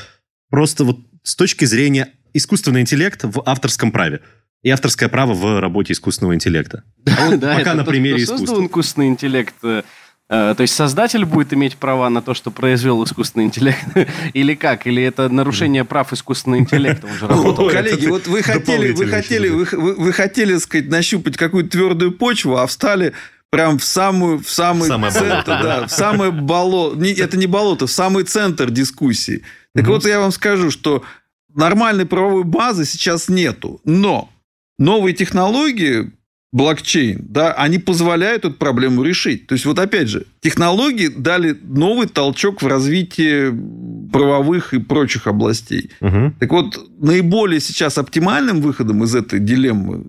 [0.49, 4.21] Просто вот с точки зрения искусственный интеллект в авторском праве
[4.63, 6.83] и авторское право в работе искусственного интеллекта.
[7.05, 8.65] А вот Да, пока на примере создал искусства.
[8.65, 9.83] искусственный интеллект, э,
[10.29, 13.79] то есть создатель будет иметь права на то, что произвел искусственный интеллект?
[14.33, 14.85] Или как?
[14.85, 17.07] Или это нарушение прав искусственного интеллекта?
[17.19, 22.67] Коллеги, вот вы хотели, вы хотели, вы, вы- хотели, сказать, нащупать какую-то твердую почву, а
[22.67, 23.13] встали
[23.49, 25.87] прям в самую, в самый Самое центр, болото, да.
[25.87, 26.97] в самое болото.
[26.99, 29.43] Не, это не болото, в самый центр дискуссии.
[29.73, 29.93] Так Мгм.
[29.93, 31.03] вот, я вам скажу, что
[31.55, 33.79] нормальной правовой базы сейчас нету.
[33.85, 34.29] Но
[34.77, 36.11] новые технологии,
[36.57, 39.47] блокчейн, да, они позволяют эту проблему решить.
[39.47, 43.53] То есть, вот опять же, технологии дали новый толчок в развитии
[44.11, 45.91] правовых и прочих областей.
[46.01, 46.35] Мгм.
[46.39, 50.03] Так вот, наиболее сейчас оптимальным выходом из этой дилеммы,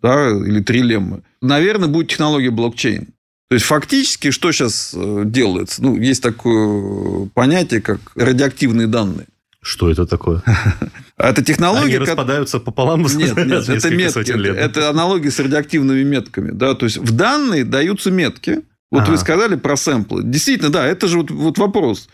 [0.00, 3.08] да, или трилеммы, наверное, будет технология блокчейн.
[3.48, 5.82] То есть, фактически, что сейчас э, делается?
[5.82, 9.26] Ну, есть такое понятие, как радиоактивные данные.
[9.60, 10.42] Что это такое?
[11.18, 14.30] Это технология, Они ко- распадаются пополам Нет, нет, это метки.
[14.32, 14.56] лет.
[14.56, 16.52] Это аналогия с радиоактивными метками.
[16.52, 16.74] Да?
[16.74, 18.60] То есть в данные даются метки.
[18.92, 19.10] Вот Ага.
[19.12, 20.22] вы сказали про сэмплы.
[20.22, 22.08] Действительно, да, это же вот, вот вопрос.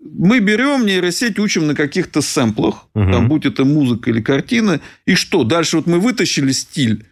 [0.00, 3.12] Мы берем нейросеть, учим на каких-то сэмплах, Мгм.
[3.12, 5.44] там, будь это музыка или картина, и что?
[5.44, 7.06] Дальше вот мы вытащили стиль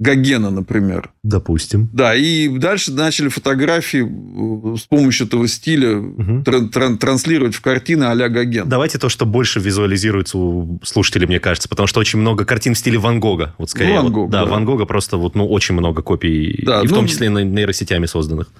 [0.00, 1.10] Гогена, например.
[1.22, 1.90] Допустим.
[1.92, 6.42] Да, и дальше начали фотографии э, с помощью этого стиля Мгм.
[6.42, 8.66] тран- тран- транслировать в картины а-ля Гоген.
[8.66, 12.78] Давайте то, что больше визуализируется у слушателей, мне кажется, потому что очень много картин в
[12.78, 13.54] стиле Ван Гога.
[13.58, 13.96] Вот скорее.
[13.96, 14.12] Ван вот.
[14.12, 14.50] Гог, да, да.
[14.50, 17.30] Ван Гога просто вот, ну, очень много копий, Да, и в ну, том числе и
[17.30, 18.50] нейросетями созданных.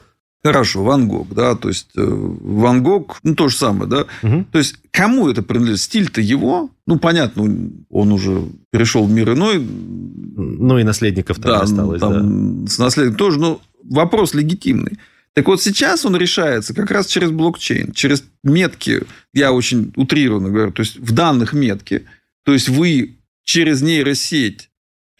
[0.42, 4.06] Хорошо, Ван Гог, да, то есть э, Ван Гог, ну, то же самое, да.
[4.22, 4.46] Мгм.
[4.46, 5.80] То есть, кому это принадлежит?
[5.80, 7.42] Стиль-то его, ну, понятно,
[7.90, 12.08] он уже перешел в мир иной, Ну, и наследников там не осталось, да.
[12.10, 14.98] там с наследием тоже, но вопрос легитимный.
[15.34, 19.02] Так вот, сейчас он решается как раз через блокчейн, через метки,
[19.34, 22.06] я очень утрированно говорю, то есть в данных метки,
[22.44, 24.69] то есть вы через нейросеть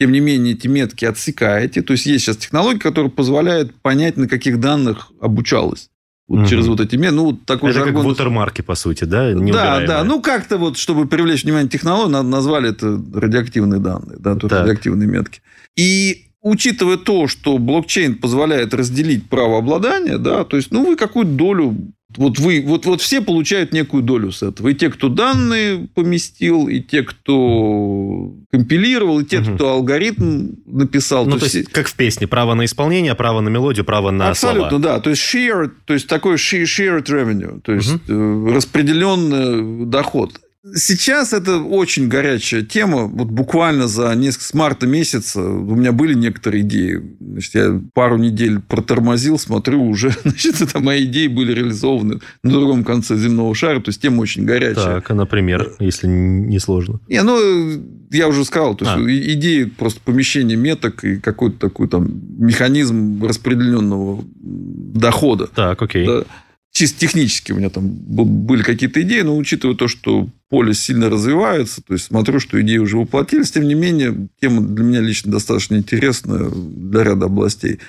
[0.01, 1.83] тем не менее, эти метки отсекаете.
[1.83, 5.91] То есть, есть сейчас технология, которая позволяет понять, на каких данных обучалась.
[6.27, 6.47] Вот Мгм.
[6.49, 7.15] через вот эти метки.
[7.17, 9.31] Ну, вот такой Это как бутермарки, по сути, да?
[9.35, 10.05] Да, да.
[10.05, 14.51] Ну, как-то вот, чтобы привлечь внимание технологии, надо назвали это радиоактивные данные, да, Так.
[14.51, 15.43] радиоактивные метки.
[15.77, 21.33] И учитывая то, что блокчейн позволяет разделить право обладания, да, то есть, ну, вы какую-то
[21.33, 21.77] долю
[22.17, 24.69] вот вы, вот, вот все получают некую долю с этого.
[24.69, 29.55] И те, кто данные поместил, и те, кто компилировал, и те, угу.
[29.55, 31.25] кто алгоритм написал.
[31.25, 34.11] Ну, то, то есть, есть, как в песне, право на исполнение, право на мелодию, право
[34.11, 34.83] на Абсолютно, слова.
[34.83, 35.01] да.
[35.01, 38.53] То есть, share, то есть, такой shared revenue, то есть, угу.
[38.53, 40.41] распределенный доход.
[40.75, 43.07] Сейчас это очень горячая тема.
[43.07, 47.01] Вот буквально за несколько с марта месяца у меня были некоторые идеи.
[47.19, 52.85] Значит, я пару недель протормозил, смотрю, уже значит, это мои идеи были реализованы на другом
[52.85, 53.81] конце земного шара.
[53.81, 54.97] То есть тема очень горячая.
[54.97, 57.01] Так, а, например, если не сложно.
[57.09, 59.33] Не, ну, я уже сказал, то есть а.
[59.33, 65.47] идеи просто помещения меток и какой-то такой там механизм распределенного дохода.
[65.47, 66.07] Так, окей.
[66.07, 66.25] Да
[66.73, 71.83] чисто технически у меня там были какие-то идеи, но учитывая то, что поле сильно развивается,
[71.83, 75.77] то есть смотрю, что идеи уже воплотились, тем не менее, тема для меня лично достаточно
[75.77, 77.81] интересная для ряда областей.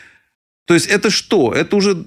[0.65, 1.53] То есть это что?
[1.53, 2.05] Это уже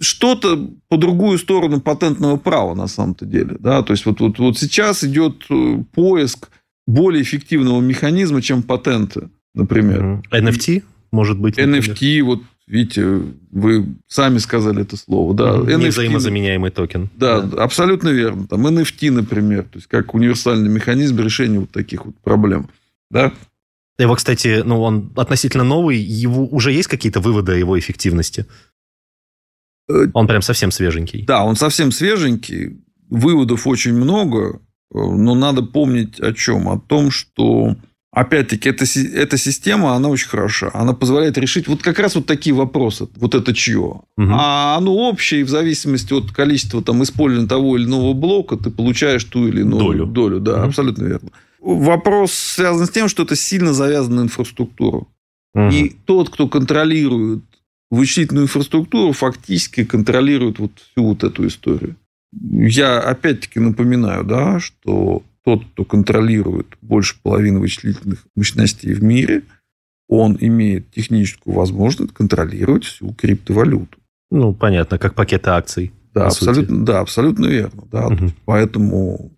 [0.00, 3.56] что-то по другую сторону патентного права на самом-то деле.
[3.58, 3.82] Да?
[3.82, 6.48] То есть вот, вот, вот сейчас идет э, поиск
[6.86, 10.22] более эффективного механизма, чем патенты, например.
[10.32, 11.56] NFT, может быть?
[11.56, 11.82] Например.
[11.82, 15.34] NFT, вот Видите, вы сами сказали это слово.
[15.34, 15.56] Да.
[15.56, 17.10] NFT, Невзаимозаменяемый токен.
[17.16, 18.46] Да, да, абсолютно верно.
[18.46, 22.70] Там NFT, например, то есть как универсальный механизм решения вот таких вот проблем.
[23.10, 23.32] Да?
[23.98, 28.46] Его, кстати, ну, он относительно новый, его уже есть какие-то выводы о его эффективности?
[29.88, 31.24] Э, он прям совсем свеженький.
[31.24, 32.84] Да, он совсем свеженький.
[33.08, 34.60] Выводов очень много,
[34.94, 36.68] э, но надо помнить о чем?
[36.68, 37.74] О том, что
[38.12, 40.70] Опять-таки, эта, эта система, она очень хороша.
[40.74, 43.06] Она позволяет решить вот как раз вот такие вопросы.
[43.16, 43.78] Вот это чье.
[43.78, 44.02] Угу.
[44.18, 48.70] А оно общее, и в зависимости от количества там, использования того или иного блока, ты
[48.70, 50.06] получаешь ту или иную долю.
[50.06, 50.68] долю да, угу.
[50.68, 51.30] абсолютно верно.
[51.60, 55.08] Вопрос связан с тем, что это сильно завязано на инфраструктуру.
[55.54, 55.68] Угу.
[55.70, 57.44] И тот, кто контролирует
[57.92, 61.94] вычислительную инфраструктуру, фактически контролирует вот всю вот эту историю.
[62.32, 69.42] Я опять-таки напоминаю, да, что тот, кто контролирует больше половины вычислительных мощностей в мире,
[70.08, 73.98] он имеет техническую возможность контролировать всю криптовалюту.
[74.30, 75.92] Ну, понятно, как пакеты акций.
[76.12, 77.84] Да, абсолютно, да, абсолютно верно.
[77.90, 78.08] Да.
[78.08, 78.32] Угу.
[78.44, 79.32] Поэтому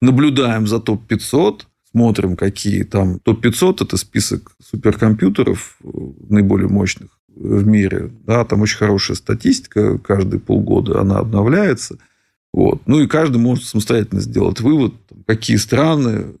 [0.00, 3.20] наблюдаем за топ-500, смотрим, какие там...
[3.20, 5.88] Топ-500– это список суперкомпьютеров э,
[6.28, 8.10] наиболее мощных в мире.
[8.26, 11.98] Да, там очень хорошая статистика, каждые полгода она обновляется–
[12.52, 12.82] вот.
[12.86, 14.94] Ну и каждый может самостоятельно сделать вывод,
[15.26, 16.34] какие страны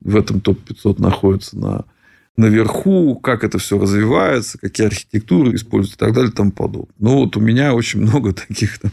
[0.00, 1.84] в этом топ-500 находятся на,
[2.36, 6.94] наверху, как это все развивается, какие архитектуры используются и так далее и тому подобное.
[6.98, 8.90] Ну, вот у меня очень много таких там,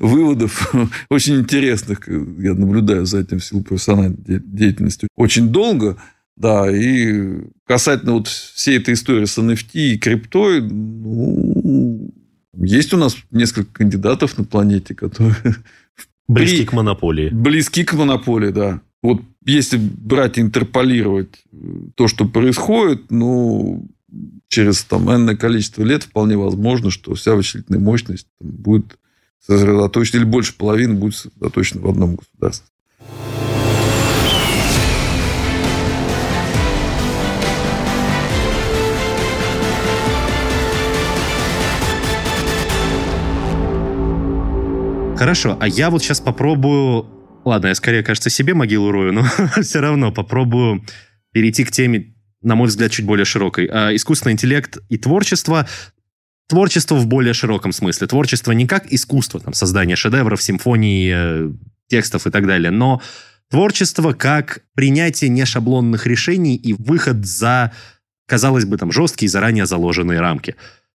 [0.00, 0.72] выводов,
[1.08, 2.06] очень интересных.
[2.06, 5.96] Я наблюдаю за этим в силу профессиональной деятельности очень долго.
[6.36, 12.12] Да, и касательно вот всей этой истории с NFT и криптой, ну,
[12.56, 15.34] есть у нас несколько кандидатов на планете, которые...
[16.28, 16.66] Близки при...
[16.66, 17.28] к монополии.
[17.30, 18.80] Близки к монополии, да.
[19.02, 21.56] Вот если брать, интерполировать э,
[21.94, 23.86] то, что происходит, ну,
[24.48, 28.98] через там энное количество лет вполне возможно, что вся вычислительная мощность будет
[29.40, 32.66] сосредоточена, или больше половины будет сосредоточена в одном государстве.
[45.24, 47.06] Хорошо, а я вот сейчас попробую...
[47.46, 49.24] Ладно, я скорее, кажется, себе могилу рою, но
[49.62, 50.84] все равно попробую
[51.32, 53.66] перейти к теме, на мой взгляд, чуть более широкой.
[53.72, 55.66] А, искусственный интеллект и творчество.
[56.46, 58.06] Творчество в более широком смысле.
[58.06, 61.50] Творчество не как искусство, там, создание шедевров, симфоний, э,
[61.88, 63.00] текстов и так далее, но
[63.48, 67.72] творчество как принятие нешаблонных решений и выход за,
[68.26, 70.54] казалось бы, там, жесткие, заранее заложенные рамки.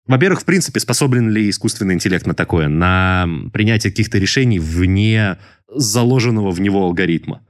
[0.08, 2.67] Во-первых, в принципе, способен ли искусственный интеллект на такое?
[2.67, 5.38] На принятие каких-то решений вне
[5.74, 7.41] заложенного в него алгоритма?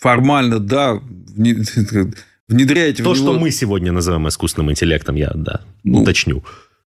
[0.00, 1.00] Формально, да.
[2.48, 3.32] Внедряете То, в него...
[3.32, 6.44] что мы сегодня называем искусственным интеллектом, я, да, ну, уточню.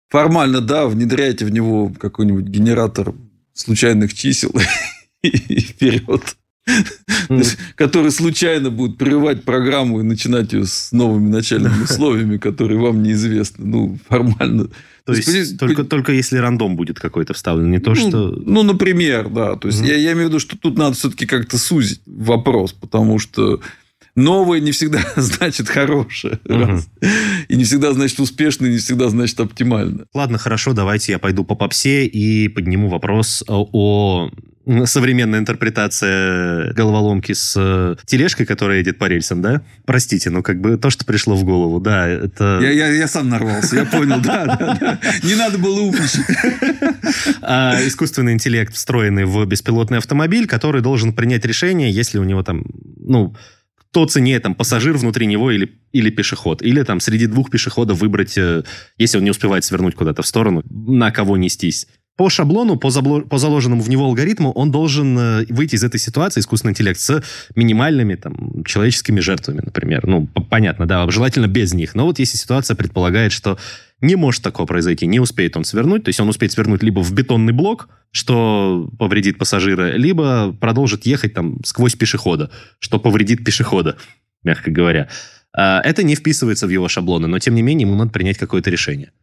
[0.10, 3.14] Формально, да, внедряете в него какой-нибудь генератор
[3.54, 4.54] случайных чисел
[5.22, 6.36] и вперед.
[7.76, 13.66] Который случайно будет прерывать программу и начинать ее с новыми начальными условиями, которые вам неизвестны.
[13.66, 14.70] Ну, формально.
[15.06, 18.28] То есть, есть только, только если рандом будет какой-то вставлен, не то, ну, что...
[18.46, 19.56] Ну, например, да.
[19.56, 22.74] То есть, mm я, я имею в виду, что тут надо все-таки как-то сузить вопрос,
[22.74, 23.62] потому что
[24.20, 26.40] новое не всегда значит хорошее.
[27.48, 30.06] И не всегда значит успешно, и не всегда значит оптимально.
[30.14, 34.30] Ладно, хорошо, давайте я пойду по попсе и подниму вопрос о,
[34.86, 39.62] современной интерпретации головоломки с э, тележкой, которая едет по рельсам, да?
[39.86, 42.60] Простите, ну как бы то, что пришло в голову, да, это...
[42.62, 45.00] Я, я, я сам нарвался, я понял, да.
[45.24, 46.26] Не надо было умничать.
[47.88, 52.64] Искусственный интеллект, встроенный в беспилотный автомобиль, который должен принять решение, если у него там,
[53.00, 53.36] ну,
[53.92, 56.62] кто ценнее, там, пассажир внутри него или, или пешеход.
[56.62, 58.64] Или там среди двух пешеходов выбрать, э,
[58.98, 61.88] если он не успевает свернуть куда-то в сторону, на кого нестись.
[62.20, 62.92] По шаблону, по,
[63.22, 67.24] по заложенному в него алгоритму, он должен э, выйти из этой ситуации, искусственный интеллект, с
[67.56, 70.06] минимальными там, человеческими жертвами, например.
[70.06, 71.96] Ну, понятно, да, желательно без них.
[71.96, 73.58] Но вот если ситуация предполагает, что
[74.02, 77.14] не может такого произойти, не успеет он свернуть, то есть он успеет свернуть либо в
[77.14, 83.96] бетонный блок, что повредит пассажира, либо продолжит ехать там сквозь пешехода, что повредит пешехода,
[84.44, 85.08] мягко говоря.
[85.54, 88.70] А, Это не вписывается в его шаблоны, но тем не менее ему надо принять какое-то
[88.70, 89.14] решение.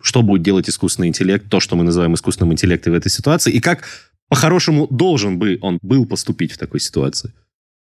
[0.00, 3.60] Что будет делать искусственный интеллект, то, что мы называем искусственным интеллектом в этой ситуации, и
[3.60, 3.84] как
[4.28, 7.32] по-хорошему должен бы он был поступить в такой ситуации.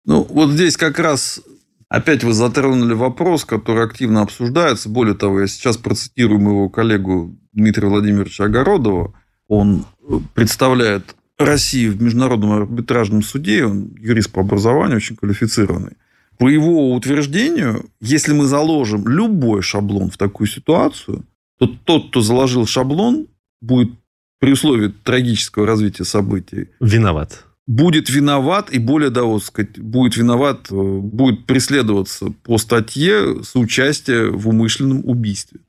[0.05, 1.41] Ну, вот здесь как раз
[1.89, 4.89] опять вы затронули вопрос, который активно обсуждается.
[4.89, 9.13] Более того, я сейчас процитирую моего коллегу Дмитрия Владимировича Огородова.
[9.47, 13.65] Он э, представляет Россию в Международном арбитражном суде.
[13.65, 15.97] Он юрист по образованию, очень квалифицированный.
[16.37, 21.25] По его утверждению, если мы заложим любой шаблон в такую ситуацию,
[21.59, 23.27] то тот, кто заложил шаблон,
[23.61, 23.91] будет
[24.39, 27.45] при условии трагического развития событий Виноват.
[27.67, 34.47] будет виноват, и более того, сказать, будет виноват, э, будет преследоваться по статье соучастие в
[34.47, 35.59] умышленном убийстве.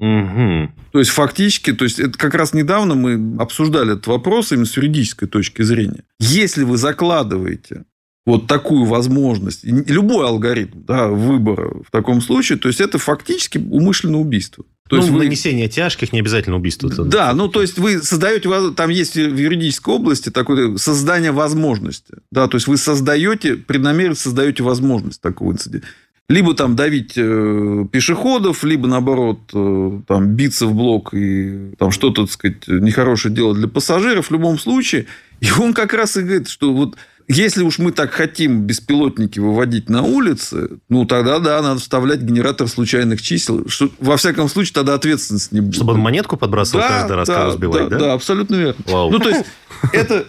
[0.00, 0.74] Мгм.
[0.90, 4.76] То есть, фактически, то есть, это как раз недавно мы обсуждали этот вопрос именно с
[4.76, 6.02] юридической точки зрения.
[6.18, 7.84] Если вы закладываете
[8.24, 14.20] вот такую возможность, любой алгоритм да, выбора в таком случае, то есть, это фактически умышленное
[14.20, 14.64] убийство.
[14.88, 16.90] То ну, есть, вы- нанесение тяжких, не обязательно убийство.
[16.90, 22.14] да, ну то есть вы создаете, там есть в юридической области такое создание возможности.
[22.30, 25.86] Да, то есть вы создаете, преднамеренно создаете возможность такого инцидента.
[26.28, 32.26] Либо там давить э, пешеходов, либо наоборот э, там биться в блок и там что-то,
[32.26, 34.28] так сказать, нехорошее делать для пассажиров.
[34.28, 35.06] В любом случае,
[35.40, 36.96] и он как раз и говорит, что вот
[37.28, 42.68] если уж мы так хотим беспилотники выводить на улицы, ну тогда да, надо вставлять генератор
[42.68, 43.68] случайных чисел.
[43.68, 45.74] Что, во всяком случае, тогда ответственности не будет.
[45.74, 47.98] Чтобы он монетку подбрасывал каждый раз, кого сбивать, да?
[47.98, 48.84] Да, абсолютно верно.
[48.86, 49.10] Вау.
[49.10, 49.44] Ну, то есть,
[49.92, 50.26] это...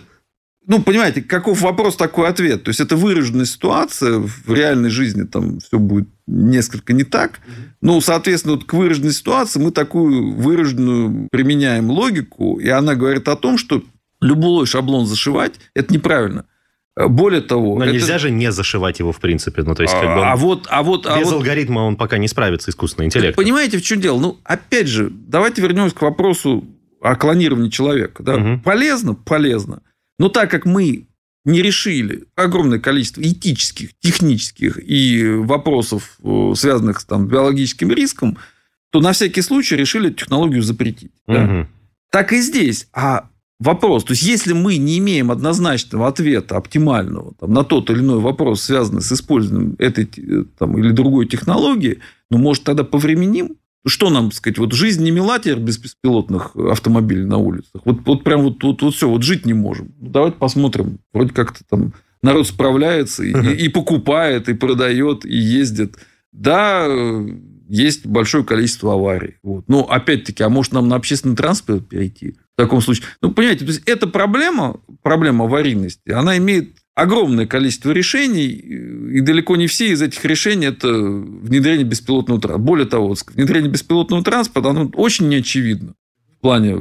[0.66, 2.64] Ну, понимаете, каков вопрос, такой ответ.
[2.64, 4.20] То есть, это выраженная ситуация.
[4.20, 7.40] В реальной жизни там все будет несколько не так.
[7.82, 13.36] Ну, соответственно, вот к выраженной ситуации мы такую выраженную применяем логику, и она говорит о
[13.36, 13.84] том, что
[14.22, 16.46] любой шаблон зашивать– это неправильно.
[16.96, 17.78] Более того...
[17.80, 19.64] Но это- нельзя же не зашивать его, в принципе.
[19.64, 21.96] Ну, то есть, как бы он- а вот, а вот, а без вот алгоритма он
[21.96, 23.36] пока не справится, искусственный интеллект.
[23.36, 24.20] Понимаете, в чем дело?
[24.20, 26.66] Ну, опять же, давайте вернемся к вопросу
[27.02, 28.22] о клонировании человека.
[28.22, 28.38] Да?
[28.38, 28.60] Мгм.
[28.62, 29.16] Полезно?
[29.16, 29.82] Полезно.
[30.20, 31.08] Но так как мы
[31.46, 38.38] не решили огромное количество этических, технических и вопросов, э, связанных с там, биологическим риском,
[38.92, 41.12] то на всякий случай решили технологию запретить.
[41.28, 41.42] да.
[41.42, 41.68] Мгм.
[42.12, 42.88] Так и здесь.
[42.94, 43.28] А
[43.60, 48.20] вопрос, то есть, если мы не имеем однозначного ответа, оптимального там, на тот или иной
[48.20, 52.00] вопрос, связанный с использованием этой э, там, или другой технологии,
[52.30, 53.58] ну, может, тогда повременим?
[53.86, 57.82] Что нам, сказать, вот жизнь не мила теперь без беспилотных автомобилей на улицах?
[57.84, 59.94] Вот, вот прям вот, вот, вот все, вот жить не можем.
[60.00, 61.00] Ну, давайте посмотрим.
[61.14, 65.98] Вроде как-то там народ справляется и, и- и покупает, и продает, и ездит.
[66.32, 67.28] Да, э,
[67.68, 69.36] есть большое количество аварий.
[69.44, 69.66] Вот.
[69.68, 72.36] Но опять-таки, а может нам на общественный транспорт перейти?
[72.56, 73.06] В таком случае.
[73.22, 79.56] Ну, понимаете, то есть эта проблема, проблема аварийности, она имеет огромное количество решений, и далеко
[79.56, 82.64] не все из этих решений это внедрение беспилотного транспорта.
[82.64, 85.96] Более того, внедрение беспилотного транспорта, оно очень неочевидно
[86.38, 86.78] в плане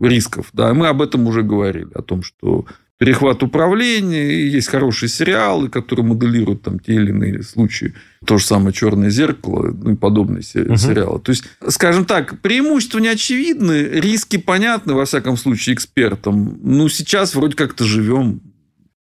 [0.00, 0.50] рисков.
[0.52, 2.66] Да, мы об этом уже говорили, о том, что
[2.98, 7.94] перехват управления, и есть хорошие сериалы, которые моделируют там те или иные случаи.
[8.24, 10.76] То же самое «Черное зеркало», ну и подобные Мгм.
[10.76, 11.20] сериалы.
[11.20, 16.58] То есть, скажем так, преимущества не очевидны, риски понятны, во всяком случае, экспертам.
[16.62, 18.40] Ну, сейчас вроде как-то живем.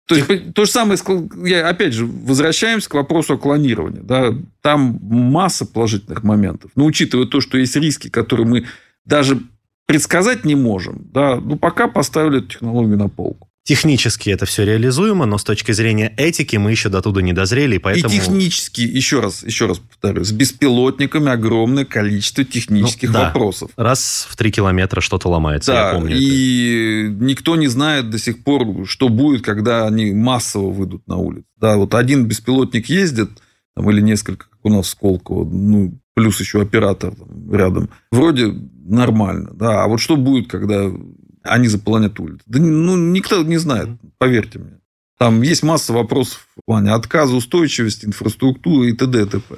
[0.08, 1.00] То есть, то же самое,
[1.46, 4.02] я, опять же, возвращаемся к вопросу о клонировании.
[4.02, 4.34] Да?
[4.62, 6.72] Там масса положительных моментов.
[6.76, 8.66] Но учитывая то, что есть риски, которые мы
[9.06, 9.40] даже
[9.86, 13.49] предсказать не можем, да, ну, пока поставили эту технологию на полку.
[13.70, 17.76] Технически это все реализуемо, но с точки зрения этики мы еще до туда не дозрели,
[17.76, 18.12] и поэтому...
[18.12, 23.26] И технически, еще раз, еще раз повторю, с беспилотниками огромное количество технических Ну, да.
[23.26, 23.70] вопросов.
[23.78, 26.16] Раз в три километра что-то ломается, Да, я помню.
[26.16, 26.20] это.
[26.20, 31.46] и никто не знает до сих пор, что будет, когда они массово выйдут на улицу.
[31.58, 33.30] Да, вот один беспилотник ездит,
[33.76, 37.90] там, или несколько, как у нас в Сколково, ну, плюс еще оператор там, рядом.
[38.12, 38.52] Вроде
[38.84, 39.84] нормально, да.
[39.84, 40.90] А вот что будет, когда
[41.44, 42.42] они заполонят улицу?
[42.46, 44.80] Да ну, никто не знает, поверьте мне.
[45.18, 49.22] Там есть масса вопросов в плане отказа, устойчивости, инфраструктуры и т.д.
[49.22, 49.56] и т.п.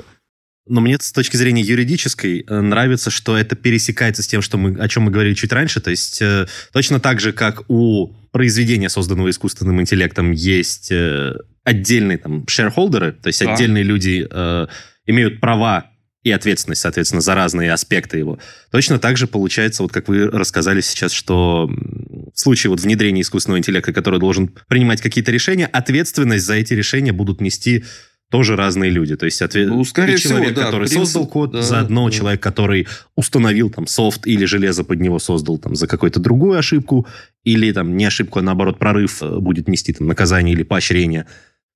[0.67, 4.79] Но мне с точки зрения юридической э, нравится, что это пересекается с тем, что мы,
[4.79, 5.81] о чем мы говорили чуть раньше.
[5.81, 12.17] То есть э, точно так же, как у произведения, созданного искусственным интеллектом, есть э, отдельные
[12.17, 13.53] там shareholder, то есть Да.
[13.53, 14.67] отдельные люди э,
[15.05, 15.90] имеют права
[16.23, 18.37] и ответственность, соответственно, за разные аспекты его.
[18.69, 23.57] Точно так же получается, вот как вы рассказали сейчас, что в случае вот внедрения искусственного
[23.57, 27.83] интеллекта, который должен принимать какие-то решения, ответственность за эти решения будут нести
[28.31, 29.17] тоже разные люди.
[29.17, 29.67] То есть ответ...
[29.67, 32.15] Ну, скорее и всего, человек, да, который принцип, создал код, да, заодно да.
[32.15, 37.05] человек, который установил там софт или железо под него создал там за какую-то другую ошибку,
[37.43, 41.27] или там не ошибку, а наоборот прорыв э, будет нести там наказание или поощрение.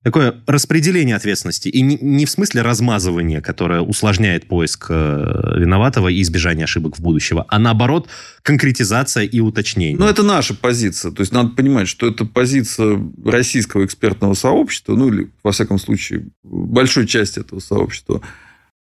[0.06, 1.68] Такое распределение ответственности.
[1.68, 7.02] И не, не в смысле размазывания, которое усложняет поиск э, виноватого и избежание ошибок в
[7.02, 8.08] будущего, а наоборот
[8.44, 9.98] конкретизация и уточнение.
[9.98, 11.12] Ну, это наша позиция.
[11.12, 16.28] То есть, надо понимать, что это позиция российского экспертного сообщества, ну, или, во всяком случае,
[16.44, 18.22] большой части этого сообщества.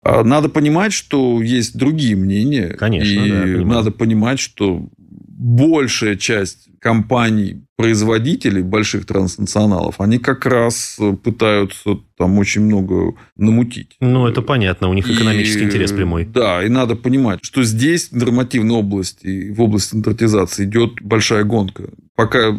[0.03, 2.77] А Надо понимать, что есть другие мнения.
[2.79, 4.91] Конечно, И да, надо понимать, что
[5.45, 13.97] большая часть компаний, производителей больших транснационалов, они как раз пытаются там очень много намутить.
[14.01, 16.25] Ну, это понятно, у них экономический И, интерес прямой.
[16.25, 21.91] Да, и надо понимать, что здесь в нормативной области, в области стандартизации идет большая гонка.
[22.17, 22.57] Пока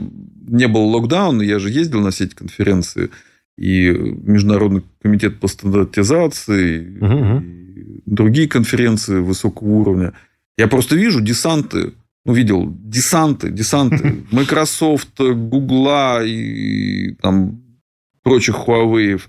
[0.47, 3.09] не было локдауна, я же ездил на все эти конференции,
[3.57, 10.13] и Международный комитет по стандартизации, Мгм, и другие конференции высокого уровня.
[10.55, 11.93] Я просто вижу десанты,
[12.26, 17.61] ну, видел десанты, десанты Microsoft, Google и там
[18.23, 19.21] прочих Huawei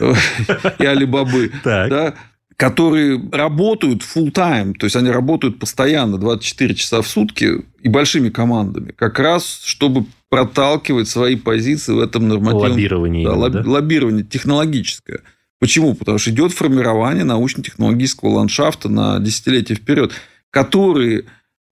[0.00, 2.14] и Alibaba да,
[2.56, 8.28] которые работают full time, то есть они работают постоянно 24 часа в сутки и большими
[8.28, 13.26] командами, как раз чтобы проталкивать свои позиции в этом нормативном Лоббирование.
[13.26, 13.62] да, лоб- да?
[13.64, 15.20] лоббирование технологическое.
[15.58, 15.94] Почему?
[15.94, 20.12] Потому что идет формирование научно-технологического ландшафта на десятилетия вперед,
[20.50, 21.24] которые э,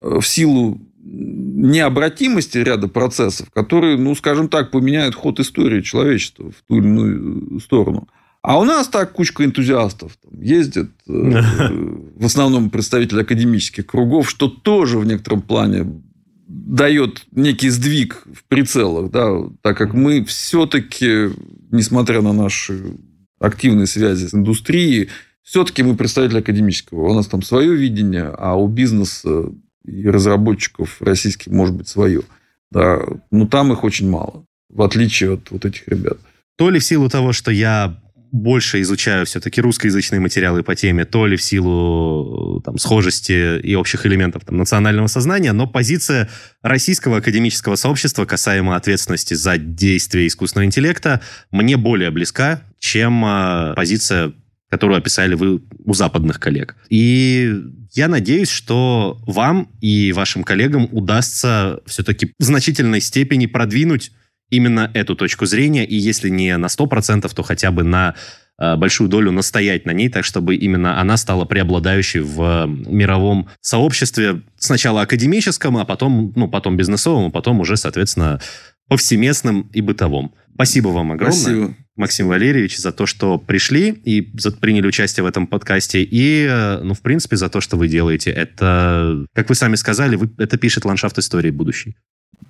[0.05, 6.79] в силу необратимости ряда процессов, которые, ну, скажем так, поменяют ход истории человечества в ту
[6.79, 8.09] или иную сторону.
[8.43, 14.49] А у нас так кучка энтузиастов там ездит, э, в основном представители академических кругов, что
[14.49, 16.03] тоже в некотором плане
[16.47, 19.31] дает некий сдвиг в прицелах, да,
[19.63, 21.31] так как мы все-таки,
[21.71, 22.97] несмотря на наши
[23.39, 25.09] активные связи с индустрией,
[25.43, 27.09] все-таки мы представители академического.
[27.09, 29.51] У нас там свое видение, а у бизнеса
[29.85, 32.23] и разработчиков российских может быть свое.
[32.71, 36.19] Да, но там их очень мало, в отличие от вот этих ребят.
[36.57, 38.01] То ли в силу того, что я
[38.35, 44.07] больше изучаю все-таки русскоязычные материалы по теме, то ли в силу там, схожести и общих
[44.07, 46.29] элементов там, национального сознания, но позиция
[46.61, 51.21] российского академического сообщества касаемо ответственности за действия искусственного интеллекта
[51.53, 54.33] мне более близка, чем а, позиция
[54.69, 56.75] которую описали вы у западных коллег.
[56.89, 57.55] И
[57.95, 64.11] я надеюсь, что вам и вашим коллегам удастся все-таки в значительной степени продвинуть
[64.51, 68.15] именно эту точку зрения, и если не на 100%, то хотя бы на
[68.59, 73.49] э, большую долю настоять на ней, так чтобы именно она стала преобладающей в э, мировом
[73.61, 78.41] сообществе, сначала академическом, а потом, ну, потом бизнесовом, а потом уже, соответственно,
[78.89, 80.35] повсеместным и бытовом.
[80.55, 81.41] Спасибо вам огромное.
[81.41, 81.75] Спасибо.
[81.97, 86.03] Максим Валерьевич, за то, что пришли и за- приняли участие в этом подкасте.
[86.03, 88.31] И, э, ну, в принципе, за то, что вы делаете.
[88.31, 91.97] Это, как вы сами сказали, вы- это пишет ландшафт истории будущей.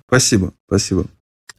[0.07, 1.05] Спасибо, спасибо.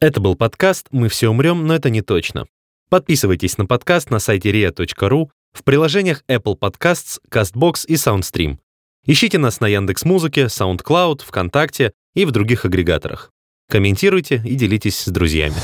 [0.01, 2.47] Это был подкаст «Мы все умрем, но это не точно».
[2.91, 8.59] Подписывайтесь на подкаст на сайте ria.ru, в приложениях Apple Podcasts, CastBox и SoundStream.
[9.07, 13.31] Ищите нас на Яндекс.Музыке, SoundCloud, ВКонтакте и в других агрегаторах.
[13.71, 15.55] Комментируйте и делитесь с друзьями.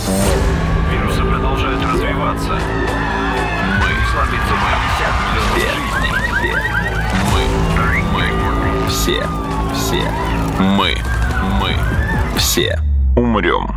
[2.43, 2.65] Развиваться.
[3.79, 4.71] Мы сломиться мы.
[5.55, 6.53] Все.
[7.31, 7.43] Мы.
[8.13, 8.89] Мы.
[8.89, 9.19] Все.
[9.75, 10.03] Все.
[10.59, 10.97] Мы.
[11.61, 11.77] Мы.
[12.37, 12.79] Все.
[13.17, 13.69] Умрем.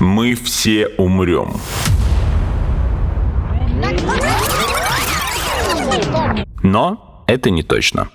[0.00, 1.60] Мы все умрем.
[6.62, 8.08] Но это не точно.